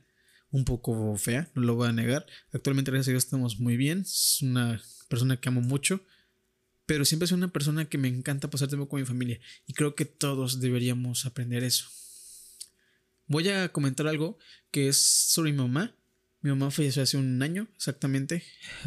un 0.50 0.66
poco 0.66 1.16
fea, 1.18 1.50
no 1.56 1.62
lo 1.62 1.76
voy 1.76 1.90
a 1.90 1.94
negar. 1.94 2.26
Actualmente, 2.52 2.92
gracias 2.92 3.10
a 3.10 3.12
Dios, 3.12 3.26
estamos 3.26 3.60
muy 3.60 3.78
bien. 3.78 4.02
Es 4.02 4.40
una 4.42 4.82
persona 5.08 5.38
que 5.38 5.50
amo 5.50 5.62
mucho, 5.62 6.04
pero 6.86 7.06
siempre 7.06 7.28
soy 7.28 7.38
una 7.38 7.54
persona 7.54 7.86
que 7.86 7.98
me 7.98 8.08
encanta 8.08 8.50
pasar 8.50 8.68
tiempo 8.68 8.90
con 8.90 9.00
mi 9.00 9.06
familia 9.06 9.40
y 9.66 9.74
creo 9.74 9.96
que 9.96 10.06
todos 10.06 10.60
deberíamos 10.60 11.26
aprender 11.26 11.64
eso. 11.64 11.86
Voy 13.28 13.48
a 13.48 13.70
comentar 13.70 14.08
algo 14.08 14.38
que 14.72 14.90
es 14.90 14.98
sobre 14.98 15.52
mi 15.52 15.58
mamá 15.58 15.96
mi 16.42 16.50
mamá 16.50 16.72
falleció 16.72 17.04
hace 17.04 17.18
un 17.18 17.42
año, 17.42 17.68
exactamente. 17.76 18.44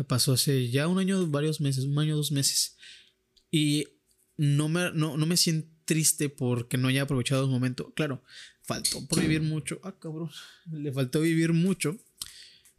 Pasó 0.08 0.32
hace 0.32 0.70
ya 0.70 0.88
un 0.88 0.98
año, 0.98 1.26
varios 1.28 1.60
meses, 1.60 1.84
un 1.84 1.98
año, 1.98 2.16
dos 2.16 2.32
meses. 2.32 2.76
Y 3.50 3.86
no 4.36 4.68
me, 4.68 4.90
no, 4.92 5.16
me 5.16 5.36
siento 5.36 5.68
triste 5.84 6.28
porque 6.28 6.76
no 6.76 6.88
haya 6.88 7.02
aprovechado 7.02 7.44
el 7.44 7.50
momento. 7.50 7.92
Claro, 7.94 8.24
faltó 8.62 9.06
por 9.06 9.20
vivir 9.20 9.42
mucho. 9.42 9.80
Ah, 9.84 9.96
cabrón. 9.98 10.30
Le 10.70 10.92
faltó 10.92 11.20
vivir 11.20 11.52
mucho. 11.52 11.98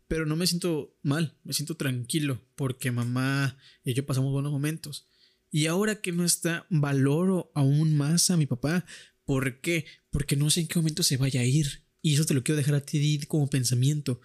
Pero 0.08 0.26
no 0.26 0.36
me 0.36 0.46
siento 0.46 0.96
mal, 1.02 1.36
me 1.44 1.54
siento 1.54 1.76
tranquilo 1.78 2.40
porque 2.56 2.92
mamá 2.92 3.58
y 3.84 3.94
yo 3.94 4.06
pasamos 4.06 4.32
buenos 4.32 4.52
momentos. 4.52 5.08
Y 5.50 5.68
ahora 5.68 6.02
que 6.02 6.12
no 6.12 6.26
está, 6.26 6.68
valoro 6.70 7.52
aún 7.56 7.96
más 7.96 8.30
a 8.30 8.38
mi 8.38 8.46
papá. 8.46 8.86
¿Por 9.24 9.62
qué? 9.62 9.86
Porque 10.12 10.36
no 10.36 10.50
sé 10.50 10.62
en 10.62 10.68
qué 10.68 10.78
momento 10.78 11.02
se 11.02 11.18
vaya 11.18 11.42
a 11.42 11.46
ir. 11.46 11.84
Y 12.02 12.14
eso 12.14 12.26
te 12.26 12.36
lo 12.36 12.44
quiero 12.44 12.58
dejar 12.58 12.76
a 12.76 12.86
ti 12.86 13.20
como 13.28 13.50
pensamiento. 13.50 14.22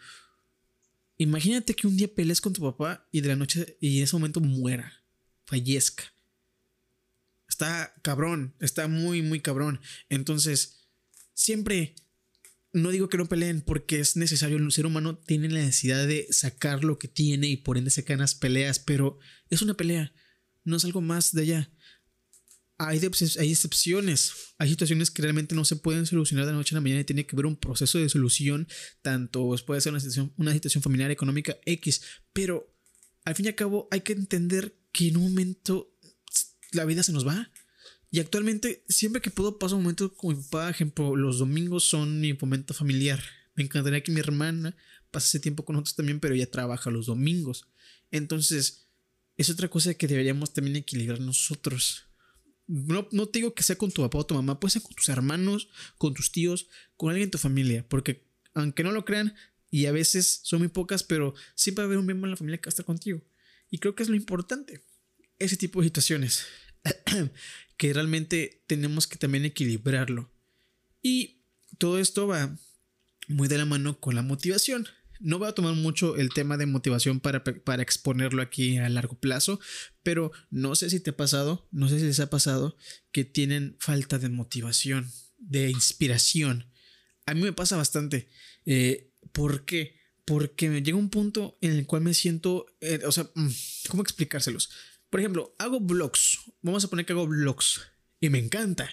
Imagínate 1.20 1.74
que 1.74 1.86
un 1.86 1.98
día 1.98 2.08
pelees 2.08 2.40
con 2.40 2.54
tu 2.54 2.62
papá 2.62 3.06
y 3.12 3.20
de 3.20 3.28
la 3.28 3.36
noche 3.36 3.76
y 3.78 3.98
en 3.98 4.04
ese 4.04 4.16
momento 4.16 4.40
muera, 4.40 5.04
fallezca. 5.44 6.04
Está 7.46 7.92
cabrón, 8.00 8.54
está 8.58 8.88
muy, 8.88 9.20
muy 9.20 9.40
cabrón. 9.40 9.82
Entonces, 10.08 10.88
siempre, 11.34 11.94
no 12.72 12.88
digo 12.88 13.10
que 13.10 13.18
no 13.18 13.28
peleen 13.28 13.60
porque 13.60 14.00
es 14.00 14.16
necesario, 14.16 14.56
el 14.56 14.72
ser 14.72 14.86
humano 14.86 15.18
tiene 15.18 15.50
la 15.50 15.60
necesidad 15.60 16.06
de 16.06 16.26
sacar 16.30 16.84
lo 16.84 16.98
que 16.98 17.08
tiene 17.08 17.48
y 17.48 17.58
por 17.58 17.76
ende 17.76 17.90
se 17.90 18.02
caen 18.02 18.20
las 18.20 18.34
peleas, 18.34 18.78
pero 18.78 19.18
es 19.50 19.60
una 19.60 19.74
pelea, 19.74 20.14
no 20.64 20.78
es 20.78 20.86
algo 20.86 21.02
más 21.02 21.34
de 21.34 21.42
allá 21.42 21.70
hay, 22.82 22.98
hay 23.38 23.50
excepciones, 23.50 24.32
hay 24.56 24.70
situaciones 24.70 25.10
que 25.10 25.20
realmente 25.20 25.54
no 25.54 25.66
se 25.66 25.76
pueden 25.76 26.06
solucionar 26.06 26.46
de 26.46 26.52
noche 26.52 26.74
a 26.74 26.76
la 26.76 26.80
mañana 26.80 27.02
y 27.02 27.04
tiene 27.04 27.26
que 27.26 27.36
haber 27.36 27.44
un 27.44 27.56
proceso 27.56 27.98
de 27.98 28.08
solución, 28.08 28.66
tanto 29.02 29.54
puede 29.66 29.82
ser 29.82 29.92
una 29.92 30.00
situación, 30.00 30.32
una 30.38 30.54
situación 30.54 30.82
familiar, 30.82 31.10
económica, 31.10 31.58
X, 31.66 32.00
pero 32.32 32.74
al 33.26 33.34
fin 33.34 33.44
y 33.44 33.48
al 33.50 33.54
cabo 33.54 33.86
hay 33.90 34.00
que 34.00 34.14
entender 34.14 34.78
que 34.92 35.08
en 35.08 35.18
un 35.18 35.24
momento 35.24 35.94
la 36.72 36.86
vida 36.86 37.02
se 37.02 37.12
nos 37.12 37.26
va. 37.26 37.52
Y 38.10 38.18
actualmente, 38.18 38.82
siempre 38.88 39.20
que 39.20 39.30
puedo, 39.30 39.58
paso 39.58 39.76
un 39.76 39.82
momento 39.82 40.14
con 40.14 40.34
mi 40.34 40.42
papá. 40.42 40.70
Ejemplo, 40.70 41.14
los 41.14 41.38
domingos 41.38 41.84
son 41.84 42.20
mi 42.20 42.32
momento 42.32 42.74
familiar. 42.74 43.22
Me 43.54 43.62
encantaría 43.62 44.02
que 44.02 44.10
mi 44.10 44.20
hermana 44.20 44.74
pasase 45.10 45.38
tiempo 45.38 45.64
con 45.64 45.74
nosotros 45.74 45.96
también, 45.96 46.18
pero 46.18 46.34
ella 46.34 46.50
trabaja 46.50 46.90
los 46.90 47.06
domingos. 47.06 47.68
Entonces, 48.10 48.88
es 49.36 49.50
otra 49.50 49.68
cosa 49.68 49.94
que 49.94 50.08
deberíamos 50.08 50.52
también 50.54 50.76
equilibrar 50.76 51.20
nosotros. 51.20 52.09
No, 52.70 53.08
no 53.10 53.26
te 53.26 53.40
digo 53.40 53.52
que 53.52 53.64
sea 53.64 53.76
con 53.76 53.90
tu 53.90 54.02
papá 54.02 54.18
o 54.18 54.26
tu 54.26 54.34
mamá, 54.34 54.60
puede 54.60 54.72
ser 54.72 54.82
con 54.82 54.94
tus 54.94 55.08
hermanos, 55.08 55.68
con 55.98 56.14
tus 56.14 56.30
tíos, 56.30 56.68
con 56.96 57.10
alguien 57.10 57.26
de 57.26 57.32
tu 57.32 57.38
familia, 57.38 57.84
porque 57.88 58.28
aunque 58.54 58.84
no 58.84 58.92
lo 58.92 59.04
crean, 59.04 59.34
y 59.70 59.86
a 59.86 59.92
veces 59.92 60.40
son 60.44 60.60
muy 60.60 60.68
pocas, 60.68 61.02
pero 61.02 61.34
siempre 61.54 61.82
va 61.82 61.86
a 61.86 61.88
haber 61.88 61.98
un 61.98 62.06
miembro 62.06 62.26
en 62.26 62.32
la 62.32 62.36
familia 62.36 62.58
que 62.58 62.66
va 62.66 62.70
a 62.70 62.74
estar 62.74 62.86
contigo. 62.86 63.22
Y 63.70 63.78
creo 63.78 63.94
que 63.94 64.02
es 64.02 64.08
lo 64.08 64.16
importante, 64.16 64.84
ese 65.38 65.56
tipo 65.56 65.80
de 65.80 65.86
situaciones, 65.86 66.46
que 67.76 67.92
realmente 67.92 68.62
tenemos 68.66 69.06
que 69.06 69.16
también 69.16 69.44
equilibrarlo. 69.44 70.30
Y 71.02 71.42
todo 71.78 71.98
esto 71.98 72.26
va 72.26 72.56
muy 73.28 73.48
de 73.48 73.58
la 73.58 73.64
mano 73.64 73.98
con 74.00 74.14
la 74.14 74.22
motivación. 74.22 74.86
No 75.20 75.38
voy 75.38 75.48
a 75.48 75.52
tomar 75.52 75.74
mucho 75.74 76.16
el 76.16 76.30
tema 76.30 76.56
de 76.56 76.64
motivación 76.64 77.20
para, 77.20 77.44
para, 77.44 77.82
exponerlo 77.82 78.40
aquí 78.40 78.78
a 78.78 78.88
largo 78.88 79.20
plazo, 79.20 79.60
pero 80.02 80.32
no 80.50 80.74
sé 80.74 80.88
si 80.88 80.98
te 80.98 81.10
ha 81.10 81.16
pasado, 81.16 81.68
no 81.70 81.90
sé 81.90 82.00
si 82.00 82.06
les 82.06 82.20
ha 82.20 82.30
pasado 82.30 82.76
que 83.12 83.24
tienen 83.24 83.76
falta 83.78 84.18
de 84.18 84.30
motivación, 84.30 85.10
de 85.36 85.70
inspiración. 85.70 86.70
A 87.26 87.34
mí 87.34 87.42
me 87.42 87.52
pasa 87.52 87.76
bastante. 87.76 88.30
Eh, 88.64 89.12
¿Por 89.32 89.66
qué? 89.66 90.00
Porque 90.24 90.70
me 90.70 90.82
llega 90.82 90.96
un 90.96 91.10
punto 91.10 91.58
en 91.60 91.72
el 91.72 91.86
cual 91.86 92.02
me 92.02 92.14
siento, 92.14 92.66
eh, 92.80 93.00
o 93.04 93.12
sea, 93.12 93.30
mm, 93.34 93.48
¿cómo 93.88 94.02
explicárselos? 94.02 94.70
Por 95.10 95.20
ejemplo, 95.20 95.54
hago 95.58 95.80
vlogs. 95.80 96.38
Vamos 96.62 96.84
a 96.84 96.88
poner 96.88 97.04
que 97.04 97.12
hago 97.12 97.26
vlogs. 97.26 97.82
Y 98.20 98.30
me 98.30 98.38
encanta 98.38 98.88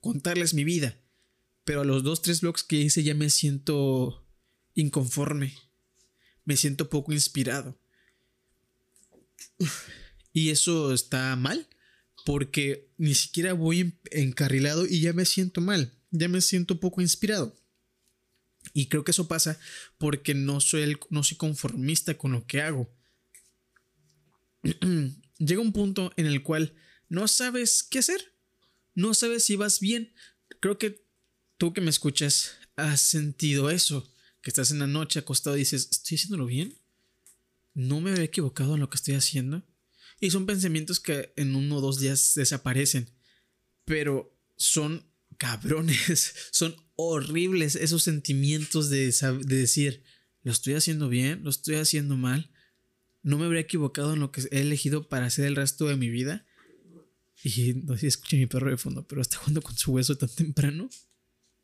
contarles 0.00 0.54
mi 0.54 0.64
vida. 0.64 0.98
Pero 1.64 1.82
a 1.82 1.84
los 1.84 2.02
dos, 2.02 2.22
tres 2.22 2.40
vlogs 2.40 2.62
que 2.62 2.76
hice 2.76 3.02
ya 3.02 3.14
me 3.14 3.28
siento 3.28 4.26
inconforme 4.74 5.65
me 6.46 6.56
siento 6.56 6.88
poco 6.88 7.12
inspirado. 7.12 7.78
Y 10.32 10.50
eso 10.50 10.94
está 10.94 11.36
mal, 11.36 11.66
porque 12.24 12.88
ni 12.96 13.14
siquiera 13.14 13.52
voy 13.52 13.98
encarrilado 14.10 14.86
y 14.86 15.00
ya 15.00 15.12
me 15.12 15.26
siento 15.26 15.60
mal. 15.60 15.92
ya 16.10 16.28
me 16.28 16.40
siento 16.40 16.80
poco 16.80 17.02
inspirado. 17.02 17.54
Y 18.72 18.86
creo 18.86 19.04
que 19.04 19.10
eso 19.10 19.28
pasa 19.28 19.58
porque 19.98 20.34
no 20.34 20.60
soy, 20.60 20.82
el, 20.82 20.98
no 21.10 21.22
soy 21.22 21.36
conformista 21.36 22.16
con 22.16 22.32
lo 22.32 22.46
que 22.46 22.62
hago. 22.62 22.90
Llega 25.38 25.60
un 25.60 25.72
punto 25.72 26.12
en 26.16 26.26
el 26.26 26.42
cual 26.42 26.74
no 27.08 27.28
sabes 27.28 27.82
qué 27.82 27.98
hacer. 27.98 28.32
No 28.94 29.14
sabes 29.14 29.44
si 29.44 29.56
vas 29.56 29.80
bien. 29.80 30.12
Creo 30.60 30.78
que 30.78 31.04
tú 31.58 31.72
que 31.72 31.80
me 31.80 31.90
escuchas 31.90 32.52
has 32.76 33.00
sentido 33.00 33.70
eso. 33.70 34.10
Que 34.46 34.50
estás 34.50 34.70
en 34.70 34.78
la 34.78 34.86
noche 34.86 35.18
acostado 35.18 35.56
y 35.56 35.58
dices, 35.58 35.88
¿estoy 35.90 36.18
haciéndolo 36.18 36.46
bien? 36.46 36.78
¿No 37.74 38.00
me 38.00 38.12
había 38.12 38.22
equivocado 38.22 38.74
en 38.74 38.80
lo 38.80 38.88
que 38.88 38.94
estoy 38.94 39.14
haciendo? 39.14 39.66
Y 40.20 40.30
son 40.30 40.46
pensamientos 40.46 41.00
que 41.00 41.32
en 41.34 41.56
uno 41.56 41.78
o 41.78 41.80
dos 41.80 41.98
días 41.98 42.34
desaparecen. 42.36 43.10
Pero 43.84 44.38
son 44.56 45.04
cabrones, 45.36 46.32
son 46.52 46.76
horribles 46.94 47.74
esos 47.74 48.04
sentimientos 48.04 48.88
de, 48.88 49.06
de 49.10 49.56
decir, 49.56 50.04
¿lo 50.44 50.52
estoy 50.52 50.74
haciendo 50.74 51.08
bien? 51.08 51.42
¿Lo 51.42 51.50
estoy 51.50 51.74
haciendo 51.74 52.16
mal? 52.16 52.52
¿No 53.24 53.38
me 53.38 53.46
habría 53.46 53.62
equivocado 53.62 54.14
en 54.14 54.20
lo 54.20 54.30
que 54.30 54.42
he 54.52 54.60
elegido 54.60 55.08
para 55.08 55.26
hacer 55.26 55.46
el 55.46 55.56
resto 55.56 55.88
de 55.88 55.96
mi 55.96 56.08
vida? 56.08 56.46
Y 57.42 57.74
no 57.74 57.94
sé 57.94 58.02
si 58.02 58.06
escuché 58.06 58.36
mi 58.36 58.46
perro 58.46 58.70
de 58.70 58.76
fondo, 58.76 59.08
pero 59.08 59.22
está 59.22 59.38
jugando 59.38 59.60
con 59.60 59.76
su 59.76 59.90
hueso 59.90 60.16
tan 60.16 60.28
temprano. 60.28 60.88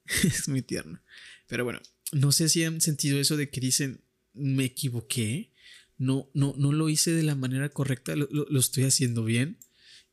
es 0.25 0.49
muy 0.49 0.62
tierno. 0.62 1.01
Pero 1.47 1.62
bueno, 1.62 1.81
no 2.12 2.31
sé 2.31 2.48
si 2.48 2.62
han 2.64 2.81
sentido 2.81 3.18
eso 3.18 3.37
de 3.37 3.51
que 3.51 3.61
dicen, 3.61 4.01
me 4.33 4.64
equivoqué. 4.64 5.51
No, 5.98 6.31
no, 6.35 6.55
no 6.57 6.72
lo 6.72 6.88
hice 6.88 7.12
de 7.12 7.22
la 7.22 7.35
manera 7.35 7.68
correcta, 7.68 8.16
lo, 8.16 8.27
lo 8.31 8.61
estoy 8.61 8.85
haciendo 8.85 9.25
bien. 9.25 9.59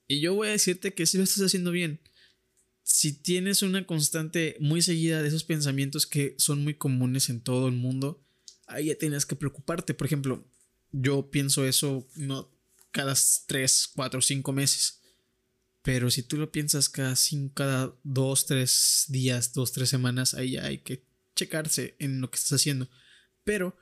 Y 0.07 0.19
yo 0.19 0.33
voy 0.33 0.47
a 0.47 0.51
decirte 0.51 0.93
que 0.93 1.05
sí 1.05 1.17
lo 1.17 1.23
estás 1.23 1.43
haciendo 1.43 1.71
bien 1.71 1.99
si 2.89 3.13
tienes 3.13 3.61
una 3.61 3.85
constante 3.85 4.57
muy 4.59 4.81
seguida 4.81 5.21
de 5.21 5.27
esos 5.27 5.43
pensamientos 5.43 6.07
que 6.07 6.33
son 6.39 6.63
muy 6.63 6.73
comunes 6.73 7.29
en 7.29 7.39
todo 7.39 7.67
el 7.67 7.75
mundo, 7.75 8.25
ahí 8.65 8.85
ya 8.85 8.95
tienes 8.95 9.27
que 9.27 9.35
preocuparte. 9.35 9.93
Por 9.93 10.07
ejemplo, 10.07 10.43
yo 10.91 11.29
pienso 11.29 11.67
eso 11.67 12.07
no 12.15 12.49
cada 12.89 13.13
3, 13.45 13.91
4, 13.95 14.21
5 14.23 14.51
meses. 14.53 15.01
Pero 15.83 16.09
si 16.09 16.23
tú 16.23 16.37
lo 16.37 16.51
piensas 16.51 16.89
cada, 16.89 17.15
cinco, 17.15 17.53
cada 17.53 17.95
2, 18.03 18.45
3 18.47 19.05
días, 19.09 19.53
2, 19.53 19.71
3 19.71 19.87
semanas, 19.87 20.33
ahí 20.33 20.51
ya 20.53 20.65
hay 20.65 20.79
que 20.79 21.03
checarse 21.39 21.95
en 21.99 22.21
lo 22.21 22.29
que 22.29 22.37
estás 22.37 22.53
haciendo. 22.53 22.89
Pero 23.43 23.75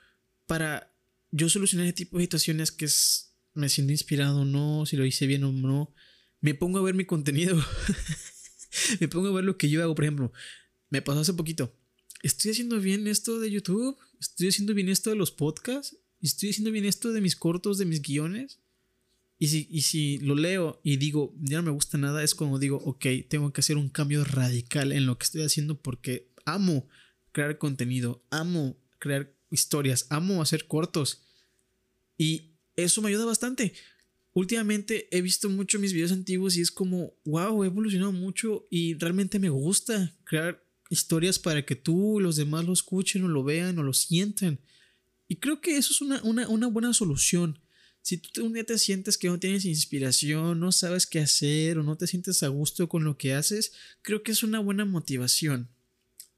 para 0.45 0.93
yo 1.31 1.49
solucionar 1.49 1.87
ese 1.87 1.93
tipo 1.93 2.17
de 2.17 2.23
situaciones 2.23 2.71
que 2.71 2.85
es, 2.85 3.35
me 3.53 3.69
siento 3.69 3.91
inspirado 3.91 4.41
o 4.41 4.45
no, 4.45 4.85
si 4.85 4.95
lo 4.95 5.05
hice 5.05 5.27
bien 5.27 5.43
o 5.43 5.51
no, 5.51 5.93
me 6.39 6.53
pongo 6.53 6.79
a 6.79 6.83
ver 6.83 6.95
mi 6.95 7.05
contenido. 7.05 7.63
me 8.99 9.07
pongo 9.07 9.27
a 9.27 9.31
ver 9.33 9.43
lo 9.43 9.57
que 9.57 9.69
yo 9.69 9.83
hago, 9.83 9.95
por 9.95 10.05
ejemplo, 10.05 10.31
me 10.89 11.01
pasó 11.01 11.19
hace 11.21 11.33
poquito. 11.33 11.75
¿Estoy 12.23 12.51
haciendo 12.51 12.79
bien 12.79 13.07
esto 13.07 13.39
de 13.39 13.51
YouTube? 13.51 13.97
¿Estoy 14.19 14.49
haciendo 14.49 14.73
bien 14.73 14.89
esto 14.89 15.09
de 15.09 15.15
los 15.15 15.31
podcasts? 15.31 15.97
¿Estoy 16.21 16.49
haciendo 16.49 16.71
bien 16.71 16.85
esto 16.85 17.11
de 17.11 17.21
mis 17.21 17.35
cortos, 17.35 17.77
de 17.77 17.85
mis 17.85 18.01
guiones? 18.01 18.59
Y 19.39 19.47
si, 19.49 19.67
y 19.69 19.81
si 19.81 20.17
lo 20.19 20.33
leo 20.33 20.81
y 20.83 20.97
digo, 20.97 21.35
ya 21.39 21.57
no 21.57 21.63
me 21.63 21.71
gusta 21.71 21.97
nada, 21.99 22.23
es 22.23 22.33
como 22.33 22.57
digo, 22.57 22.77
ok, 22.77 23.05
tengo 23.29 23.53
que 23.53 23.61
hacer 23.61 23.77
un 23.77 23.89
cambio 23.89 24.23
radical 24.23 24.91
en 24.91 25.05
lo 25.05 25.17
que 25.17 25.25
estoy 25.25 25.43
haciendo 25.43 25.79
porque 25.79 26.31
amo 26.45 26.87
crear 27.37 27.59
contenido, 27.59 28.23
amo 28.31 28.75
crear 28.97 29.31
historias, 29.51 30.07
amo 30.09 30.41
hacer 30.41 30.65
cortos. 30.65 31.21
Y 32.17 32.55
eso 32.75 33.03
me 33.03 33.09
ayuda 33.09 33.25
bastante 33.25 33.73
últimamente 34.39 35.07
he 35.09 35.21
visto 35.21 35.49
mucho 35.49 35.79
mis 35.79 35.93
videos 35.93 36.11
antiguos 36.11 36.57
y 36.57 36.61
es 36.61 36.69
como, 36.69 37.15
wow, 37.25 37.63
he 37.63 37.67
evolucionado 37.67 38.11
mucho 38.11 38.67
y 38.69 38.93
realmente 38.93 39.39
me 39.39 39.49
gusta 39.49 40.15
crear 40.25 40.63
historias 40.91 41.39
para 41.39 41.65
que 41.65 41.75
tú, 41.75 42.19
los 42.19 42.35
demás 42.35 42.63
lo 42.63 42.71
escuchen 42.71 43.23
o 43.23 43.27
lo 43.27 43.43
vean 43.43 43.79
o 43.79 43.83
lo 43.83 43.93
sientan. 43.93 44.59
Y 45.27 45.37
creo 45.37 45.59
que 45.59 45.77
eso 45.77 45.91
es 45.91 46.01
una, 46.01 46.21
una 46.23 46.67
buena 46.67 46.93
solución. 46.93 47.59
Si 48.03 48.17
tú 48.17 48.45
un 48.45 48.53
día 48.53 48.63
te 48.63 48.77
sientes 48.77 49.17
que 49.17 49.27
no 49.27 49.39
tienes 49.39 49.65
inspiración, 49.65 50.59
no 50.59 50.71
sabes 50.71 51.07
qué 51.07 51.19
hacer 51.19 51.79
o 51.79 51.83
no 51.83 51.97
te 51.97 52.05
sientes 52.05 52.43
a 52.43 52.47
gusto 52.49 52.87
con 52.87 53.03
lo 53.03 53.17
que 53.17 53.33
haces, 53.33 53.73
creo 54.03 54.21
que 54.21 54.33
es 54.33 54.43
una 54.43 54.59
buena 54.59 54.85
motivación 54.85 55.67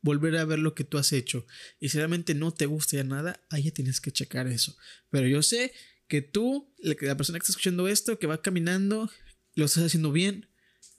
volver 0.02 0.38
a 0.38 0.46
ver 0.46 0.60
lo 0.60 0.76
que 0.76 0.84
tú 0.84 0.98
has 0.98 1.14
hecho. 1.14 1.46
Y 1.80 1.90
si 1.90 1.98
realmente 1.98 2.34
no 2.34 2.52
te 2.52 2.66
gusta 2.66 2.98
ya 2.98 3.04
nada, 3.04 3.42
ahí 3.50 3.72
tienes 3.72 4.02
que 4.02 4.12
checar 4.12 4.48
eso. 4.48 4.76
Pero 5.10 5.28
yo 5.28 5.42
sé 5.42 5.74
que 6.08 6.22
tú, 6.22 6.74
la 6.80 6.96
persona 7.16 7.38
que 7.40 7.44
está 7.44 7.52
escuchando 7.52 7.88
esto, 7.88 8.18
que 8.18 8.28
va 8.28 8.42
caminando, 8.42 9.10
lo 9.56 9.66
estás 9.66 9.84
haciendo 9.84 10.12
bien, 10.12 10.50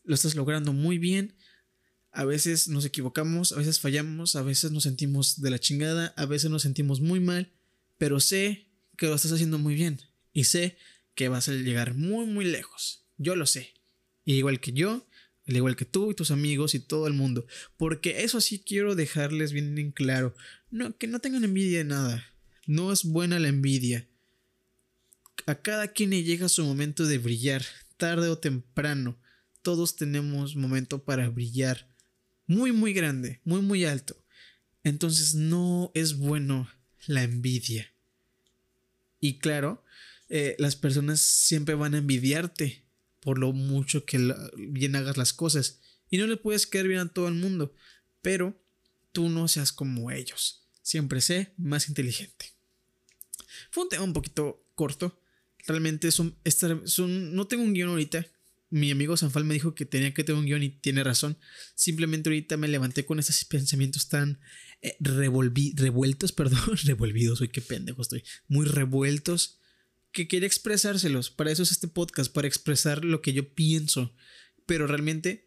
lo 0.05 0.15
estás 0.15 0.35
logrando 0.35 0.73
muy 0.73 0.99
bien. 0.99 1.37
A 2.13 2.25
veces 2.25 2.69
nos 2.69 2.85
equivocamos, 2.85 3.53
a 3.53 3.57
veces 3.57 3.81
fallamos, 3.81 4.37
a 4.37 4.43
veces 4.43 4.73
nos 4.73 4.85
sentimos 4.85 5.41
de 5.41 5.51
la 5.51 5.59
chingada, 5.59 6.15
a 6.17 6.27
veces 6.27 6.51
nos 6.51 6.63
sentimos 6.63 7.01
muy 7.01 7.21
mal, 7.21 7.53
pero 7.99 8.21
sé 8.21 8.69
que 8.97 9.07
lo 9.07 9.15
estás 9.15 9.33
haciendo 9.33 9.59
muy 9.59 9.75
bien 9.75 10.01
y 10.33 10.45
sé 10.45 10.77
que 11.15 11.29
vas 11.29 11.49
a 11.49 11.53
llegar 11.53 11.95
muy, 11.95 12.27
muy 12.27 12.45
lejos. 12.45 13.05
Yo 13.17 13.37
lo 13.37 13.47
sé. 13.47 13.75
igual 14.25 14.61
que 14.61 14.73
yo, 14.73 15.07
al 15.51 15.57
igual 15.57 15.77
que 15.77 15.85
tú 15.85 16.11
y 16.11 16.15
tus 16.15 16.31
amigos 16.31 16.75
y 16.75 16.81
todo 16.81 17.07
el 17.09 17.13
mundo. 17.13 17.45
Porque 17.77 18.23
eso 18.23 18.41
sí 18.41 18.61
quiero 18.61 18.95
dejarles 18.95 19.53
bien 19.53 19.77
en 19.79 19.91
claro. 19.91 20.35
No, 20.71 20.97
que 20.97 21.09
no 21.09 21.19
tengan 21.19 21.45
envidia 21.45 21.79
de 21.79 21.85
nada. 21.85 22.25
No 22.67 22.93
es 22.93 23.05
buena 23.05 23.41
la 23.41 23.49
envidia. 23.49 24.09
A 25.47 25.57
cada 25.57 25.89
quien 25.89 26.11
le 26.11 26.23
llega 26.23 26.49
su 26.49 26.65
momento 26.65 27.05
de 27.05 27.19
brillar, 27.19 27.65
tarde 27.97 28.29
o 28.29 28.39
temprano. 28.39 29.19
Todos 29.63 29.97
tenemos 29.97 30.55
momento 30.55 31.03
para 31.03 31.29
brillar. 31.29 31.89
Muy, 32.47 32.71
muy 32.71 32.93
grande, 32.93 33.41
muy, 33.45 33.61
muy 33.61 33.85
alto. 33.85 34.17
Entonces 34.85 35.35
no 35.35 35.91
es 35.95 36.17
bueno 36.17 36.71
la 37.07 37.25
envidia. 37.25 37.93
Y 39.19 39.39
claro, 39.39 39.85
eh, 40.29 40.55
las 40.59 40.77
personas 40.77 41.21
siempre 41.21 41.75
van 41.75 41.95
a 41.95 41.99
envidiarte 41.99 42.85
por 43.21 43.39
lo 43.39 43.53
mucho 43.53 44.05
que 44.05 44.35
bien 44.57 44.97
hagas 44.97 45.17
las 45.17 45.33
cosas. 45.33 45.81
Y 46.11 46.19
no 46.19 46.27
le 46.27 46.37
puedes 46.37 46.67
caer 46.67 46.89
bien 46.89 47.01
a 47.01 47.13
todo 47.13 47.29
el 47.29 47.35
mundo. 47.35 47.75
Pero 48.23 48.61
tú 49.13 49.29
no 49.29 49.49
seas 49.49 49.73
como 49.73 50.11
ellos. 50.11 50.67
Siempre 50.83 51.21
sé 51.21 51.53
más 51.57 51.89
inteligente. 51.89 52.53
Fue 53.71 53.85
un 53.85 53.89
tema 53.89 54.05
un 54.05 54.13
poquito 54.13 54.65
corto, 54.75 55.21
realmente 55.67 56.09
es 56.09 56.19
un, 56.19 57.35
no 57.35 57.47
tengo 57.47 57.63
un 57.63 57.75
guion 57.75 57.91
ahorita. 57.91 58.27
Mi 58.71 58.91
amigo 58.91 59.17
Sanfal 59.17 59.45
me 59.45 59.55
dijo 59.55 59.75
que 59.75 59.85
tenía 59.85 60.15
que 60.15 60.23
tener 60.23 60.39
un 60.39 60.47
guion 60.47 60.63
y 60.63 60.71
tiene 60.71 61.03
razón. 61.03 61.37
Simplemente 61.75 62.29
ahorita 62.29 62.57
me 62.57 62.69
levanté 62.69 63.05
con 63.05 63.19
esos 63.19 63.45
pensamientos 63.45 64.09
tan 64.09 64.41
eh, 64.81 64.97
revueltos, 65.01 66.33
perdón, 66.37 66.61
revolvidos, 66.85 67.41
hoy 67.41 67.49
qué 67.49 67.61
pendejo 67.61 68.03
estoy, 68.03 68.25
muy 68.49 68.67
revueltos, 68.67 69.60
que 70.13 70.29
quería 70.29 70.47
expresárselos. 70.47 71.31
Para 71.31 71.51
eso 71.51 71.63
es 71.63 71.71
este 71.71 71.89
podcast, 71.89 72.33
para 72.33 72.49
expresar 72.49 73.05
lo 73.05 73.23
que 73.23 73.33
yo 73.33 73.55
pienso. 73.55 74.15
Pero 74.67 74.87
realmente 74.87 75.47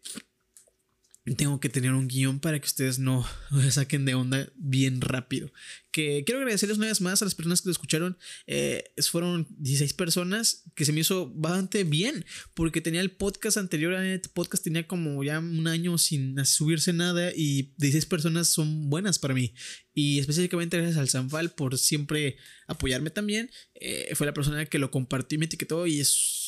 tengo 1.32 1.58
que 1.58 1.70
tener 1.70 1.92
un 1.92 2.06
guion 2.06 2.38
para 2.38 2.60
que 2.60 2.66
ustedes 2.66 2.98
no 2.98 3.26
saquen 3.70 4.04
de 4.04 4.14
onda 4.14 4.52
bien 4.56 5.00
rápido. 5.00 5.50
Que 5.90 6.22
quiero 6.26 6.40
agradecerles 6.40 6.76
una 6.76 6.88
vez 6.88 7.00
más 7.00 7.22
a 7.22 7.24
las 7.24 7.34
personas 7.34 7.62
que 7.62 7.68
lo 7.68 7.72
escucharon. 7.72 8.18
Eh, 8.46 8.84
fueron 9.10 9.46
16 9.58 9.94
personas 9.94 10.64
que 10.74 10.84
se 10.84 10.92
me 10.92 11.00
hizo 11.00 11.32
bastante 11.34 11.84
bien 11.84 12.26
porque 12.52 12.82
tenía 12.82 13.00
el 13.00 13.12
podcast 13.12 13.56
anterior. 13.56 13.94
El 13.94 14.20
podcast 14.20 14.64
tenía 14.64 14.86
como 14.86 15.24
ya 15.24 15.38
un 15.38 15.66
año 15.66 15.96
sin 15.96 16.44
subirse 16.44 16.92
nada 16.92 17.32
y 17.34 17.72
16 17.78 18.04
personas 18.04 18.48
son 18.48 18.90
buenas 18.90 19.18
para 19.18 19.32
mí. 19.32 19.54
Y 19.94 20.18
específicamente 20.18 20.76
gracias 20.76 20.98
al 20.98 21.08
Sanfal 21.08 21.52
por 21.52 21.78
siempre 21.78 22.36
apoyarme 22.66 23.08
también. 23.08 23.50
Eh, 23.74 24.12
fue 24.14 24.26
la 24.26 24.34
persona 24.34 24.66
que 24.66 24.78
lo 24.78 24.90
compartió 24.90 25.36
y 25.36 25.38
me 25.38 25.46
etiquetó 25.46 25.86
y 25.86 26.00
es 26.00 26.43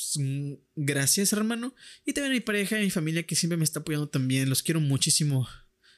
gracias, 0.75 1.33
hermano. 1.33 1.75
Y 2.05 2.13
también 2.13 2.33
a 2.33 2.35
mi 2.35 2.41
pareja 2.41 2.77
y 2.77 2.81
a 2.81 2.85
mi 2.85 2.91
familia 2.91 3.25
que 3.25 3.37
siempre 3.37 3.57
me 3.57 3.65
está 3.65 3.81
apoyando 3.81 4.09
también. 4.09 4.49
Los 4.49 4.63
quiero 4.63 4.81
muchísimo. 4.81 5.49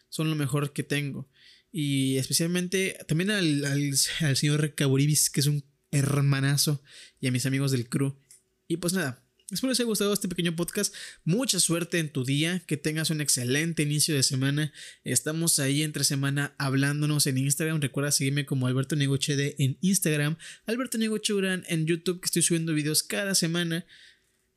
Son 0.08 0.30
lo 0.30 0.36
mejor 0.36 0.72
que 0.72 0.82
tengo. 0.82 1.30
Y 1.70 2.16
especialmente 2.16 2.98
también 3.06 3.30
al, 3.30 3.64
al, 3.64 4.36
señor 4.36 4.60
Recaburibis, 4.60 5.30
que 5.30 5.40
es 5.40 5.46
un 5.46 5.64
hermanazo. 5.90 6.82
Y 7.20 7.26
a 7.26 7.32
mis 7.32 7.46
amigos 7.46 7.72
del 7.72 7.88
crew. 7.88 8.18
Y 8.66 8.76
pues 8.76 8.92
nada, 8.92 9.24
Espero 9.50 9.70
les 9.70 9.80
haya 9.80 9.86
gustado 9.86 10.12
este 10.12 10.28
pequeño 10.28 10.54
podcast. 10.54 10.94
Mucha 11.24 11.58
suerte 11.58 11.98
en 11.98 12.12
tu 12.12 12.22
día. 12.22 12.62
Que 12.66 12.76
tengas 12.76 13.08
un 13.08 13.22
excelente 13.22 13.82
inicio 13.82 14.14
de 14.14 14.22
semana. 14.22 14.74
Estamos 15.04 15.58
ahí 15.58 15.82
entre 15.82 16.04
semana 16.04 16.54
hablándonos 16.58 17.26
en 17.26 17.38
Instagram. 17.38 17.80
Recuerda 17.80 18.12
seguirme 18.12 18.44
como 18.44 18.66
Alberto 18.66 18.94
Negochede 18.94 19.56
en 19.58 19.78
Instagram. 19.80 20.36
Alberto 20.66 20.98
Negochuran 20.98 21.64
en 21.68 21.86
YouTube, 21.86 22.20
que 22.20 22.26
estoy 22.26 22.42
subiendo 22.42 22.74
videos 22.74 23.02
cada 23.02 23.34
semana. 23.34 23.86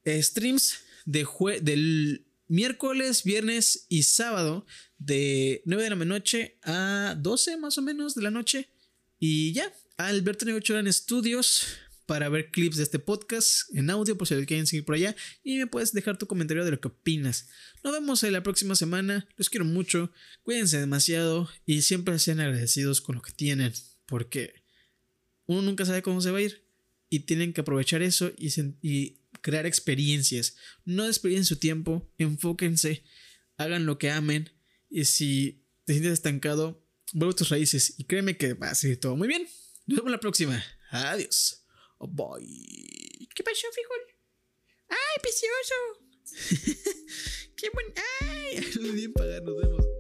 Eh, 0.04 0.22
streams 0.22 0.80
de 1.06 1.28
del 1.62 2.26
miércoles, 2.48 3.24
viernes 3.24 3.86
y 3.88 4.04
sábado 4.04 4.66
de 4.98 5.62
9 5.66 5.84
de 5.84 5.90
la 5.90 6.06
noche 6.06 6.58
a 6.64 7.16
12 7.18 7.58
más 7.58 7.78
o 7.78 7.82
menos 7.82 8.16
de 8.16 8.22
la 8.22 8.32
noche. 8.32 8.70
Y 9.20 9.54
ya, 9.54 9.72
Alberto 9.98 10.46
Negochuran 10.46 10.92
Studios 10.92 11.66
para 12.06 12.28
ver 12.28 12.52
clips 12.52 12.76
de 12.76 12.84
este 12.84 13.00
podcast 13.00 13.74
en 13.74 13.90
audio 13.90 14.18
por 14.18 14.28
si 14.28 14.36
lo 14.36 14.46
quieren 14.46 14.68
seguir 14.68 14.84
por 14.84 14.96
allá 14.96 15.16
y 15.44 15.58
me 15.58 15.68
puedes 15.68 15.94
dejar 15.94 16.18
tu 16.18 16.28
comentario 16.28 16.66
de 16.66 16.72
lo 16.72 16.82
que 16.82 16.90
opinas. 16.90 17.48
Nos 17.86 17.94
vemos 17.94 18.24
en 18.24 18.34
la 18.34 18.44
próxima 18.44 18.76
semana, 18.76 19.30
los 19.38 19.50
quiero 19.50 19.64
mucho, 19.64 20.12
cuídense 20.44 20.78
demasiado 20.78 21.50
y 21.66 21.84
siempre 21.84 22.20
sean 22.20 22.42
agradecidos 22.42 23.00
con 23.00 23.16
lo 23.16 23.22
que 23.22 23.32
tienen 23.32 23.72
porque 24.08 24.62
uno 25.46 25.62
nunca 25.62 25.86
sabe 25.86 26.02
cómo 26.02 26.20
se 26.20 26.32
va 26.32 26.40
a 26.40 26.42
ir 26.42 26.66
y 27.10 27.20
tienen 27.20 27.54
que 27.54 27.62
aprovechar 27.62 28.02
eso 28.02 28.32
y 28.38 29.21
crear 29.42 29.66
experiencias. 29.66 30.56
No 30.86 31.08
desperdicien 31.08 31.46
su 31.46 31.58
tiempo, 31.58 32.12
enfóquense, 32.18 33.04
hagan 33.58 33.86
lo 33.86 33.98
que 33.98 34.10
amen 34.10 34.52
y 34.90 35.06
si 35.06 35.66
te 35.86 35.94
sientes 35.94 36.14
estancado, 36.14 36.86
vuelve 37.14 37.34
a 37.34 37.36
tus 37.36 37.50
raíces 37.50 37.96
y 37.98 38.06
créeme 38.06 38.38
que 38.38 38.54
va 38.54 38.70
a 38.70 38.76
seguir 38.76 39.00
todo 39.00 39.16
muy 39.16 39.28
bien. 39.28 39.48
Nos 39.88 39.98
vemos 39.98 40.12
la 40.12 40.20
próxima. 40.20 40.64
Adiós. 40.90 41.66
Oh, 41.98 42.08
bye. 42.08 43.28
¿Qué 43.34 43.44
pasó, 43.44 43.68
frijol? 43.72 44.00
¡Ay, 44.90 45.22
precioso! 45.22 45.76
¡Qué 47.56 47.70
bueno. 47.74 47.94
¡Ay! 48.22 48.92
Bien 48.94 49.14
pagar, 49.14 49.44
nos 49.44 49.58
vemos. 49.58 49.91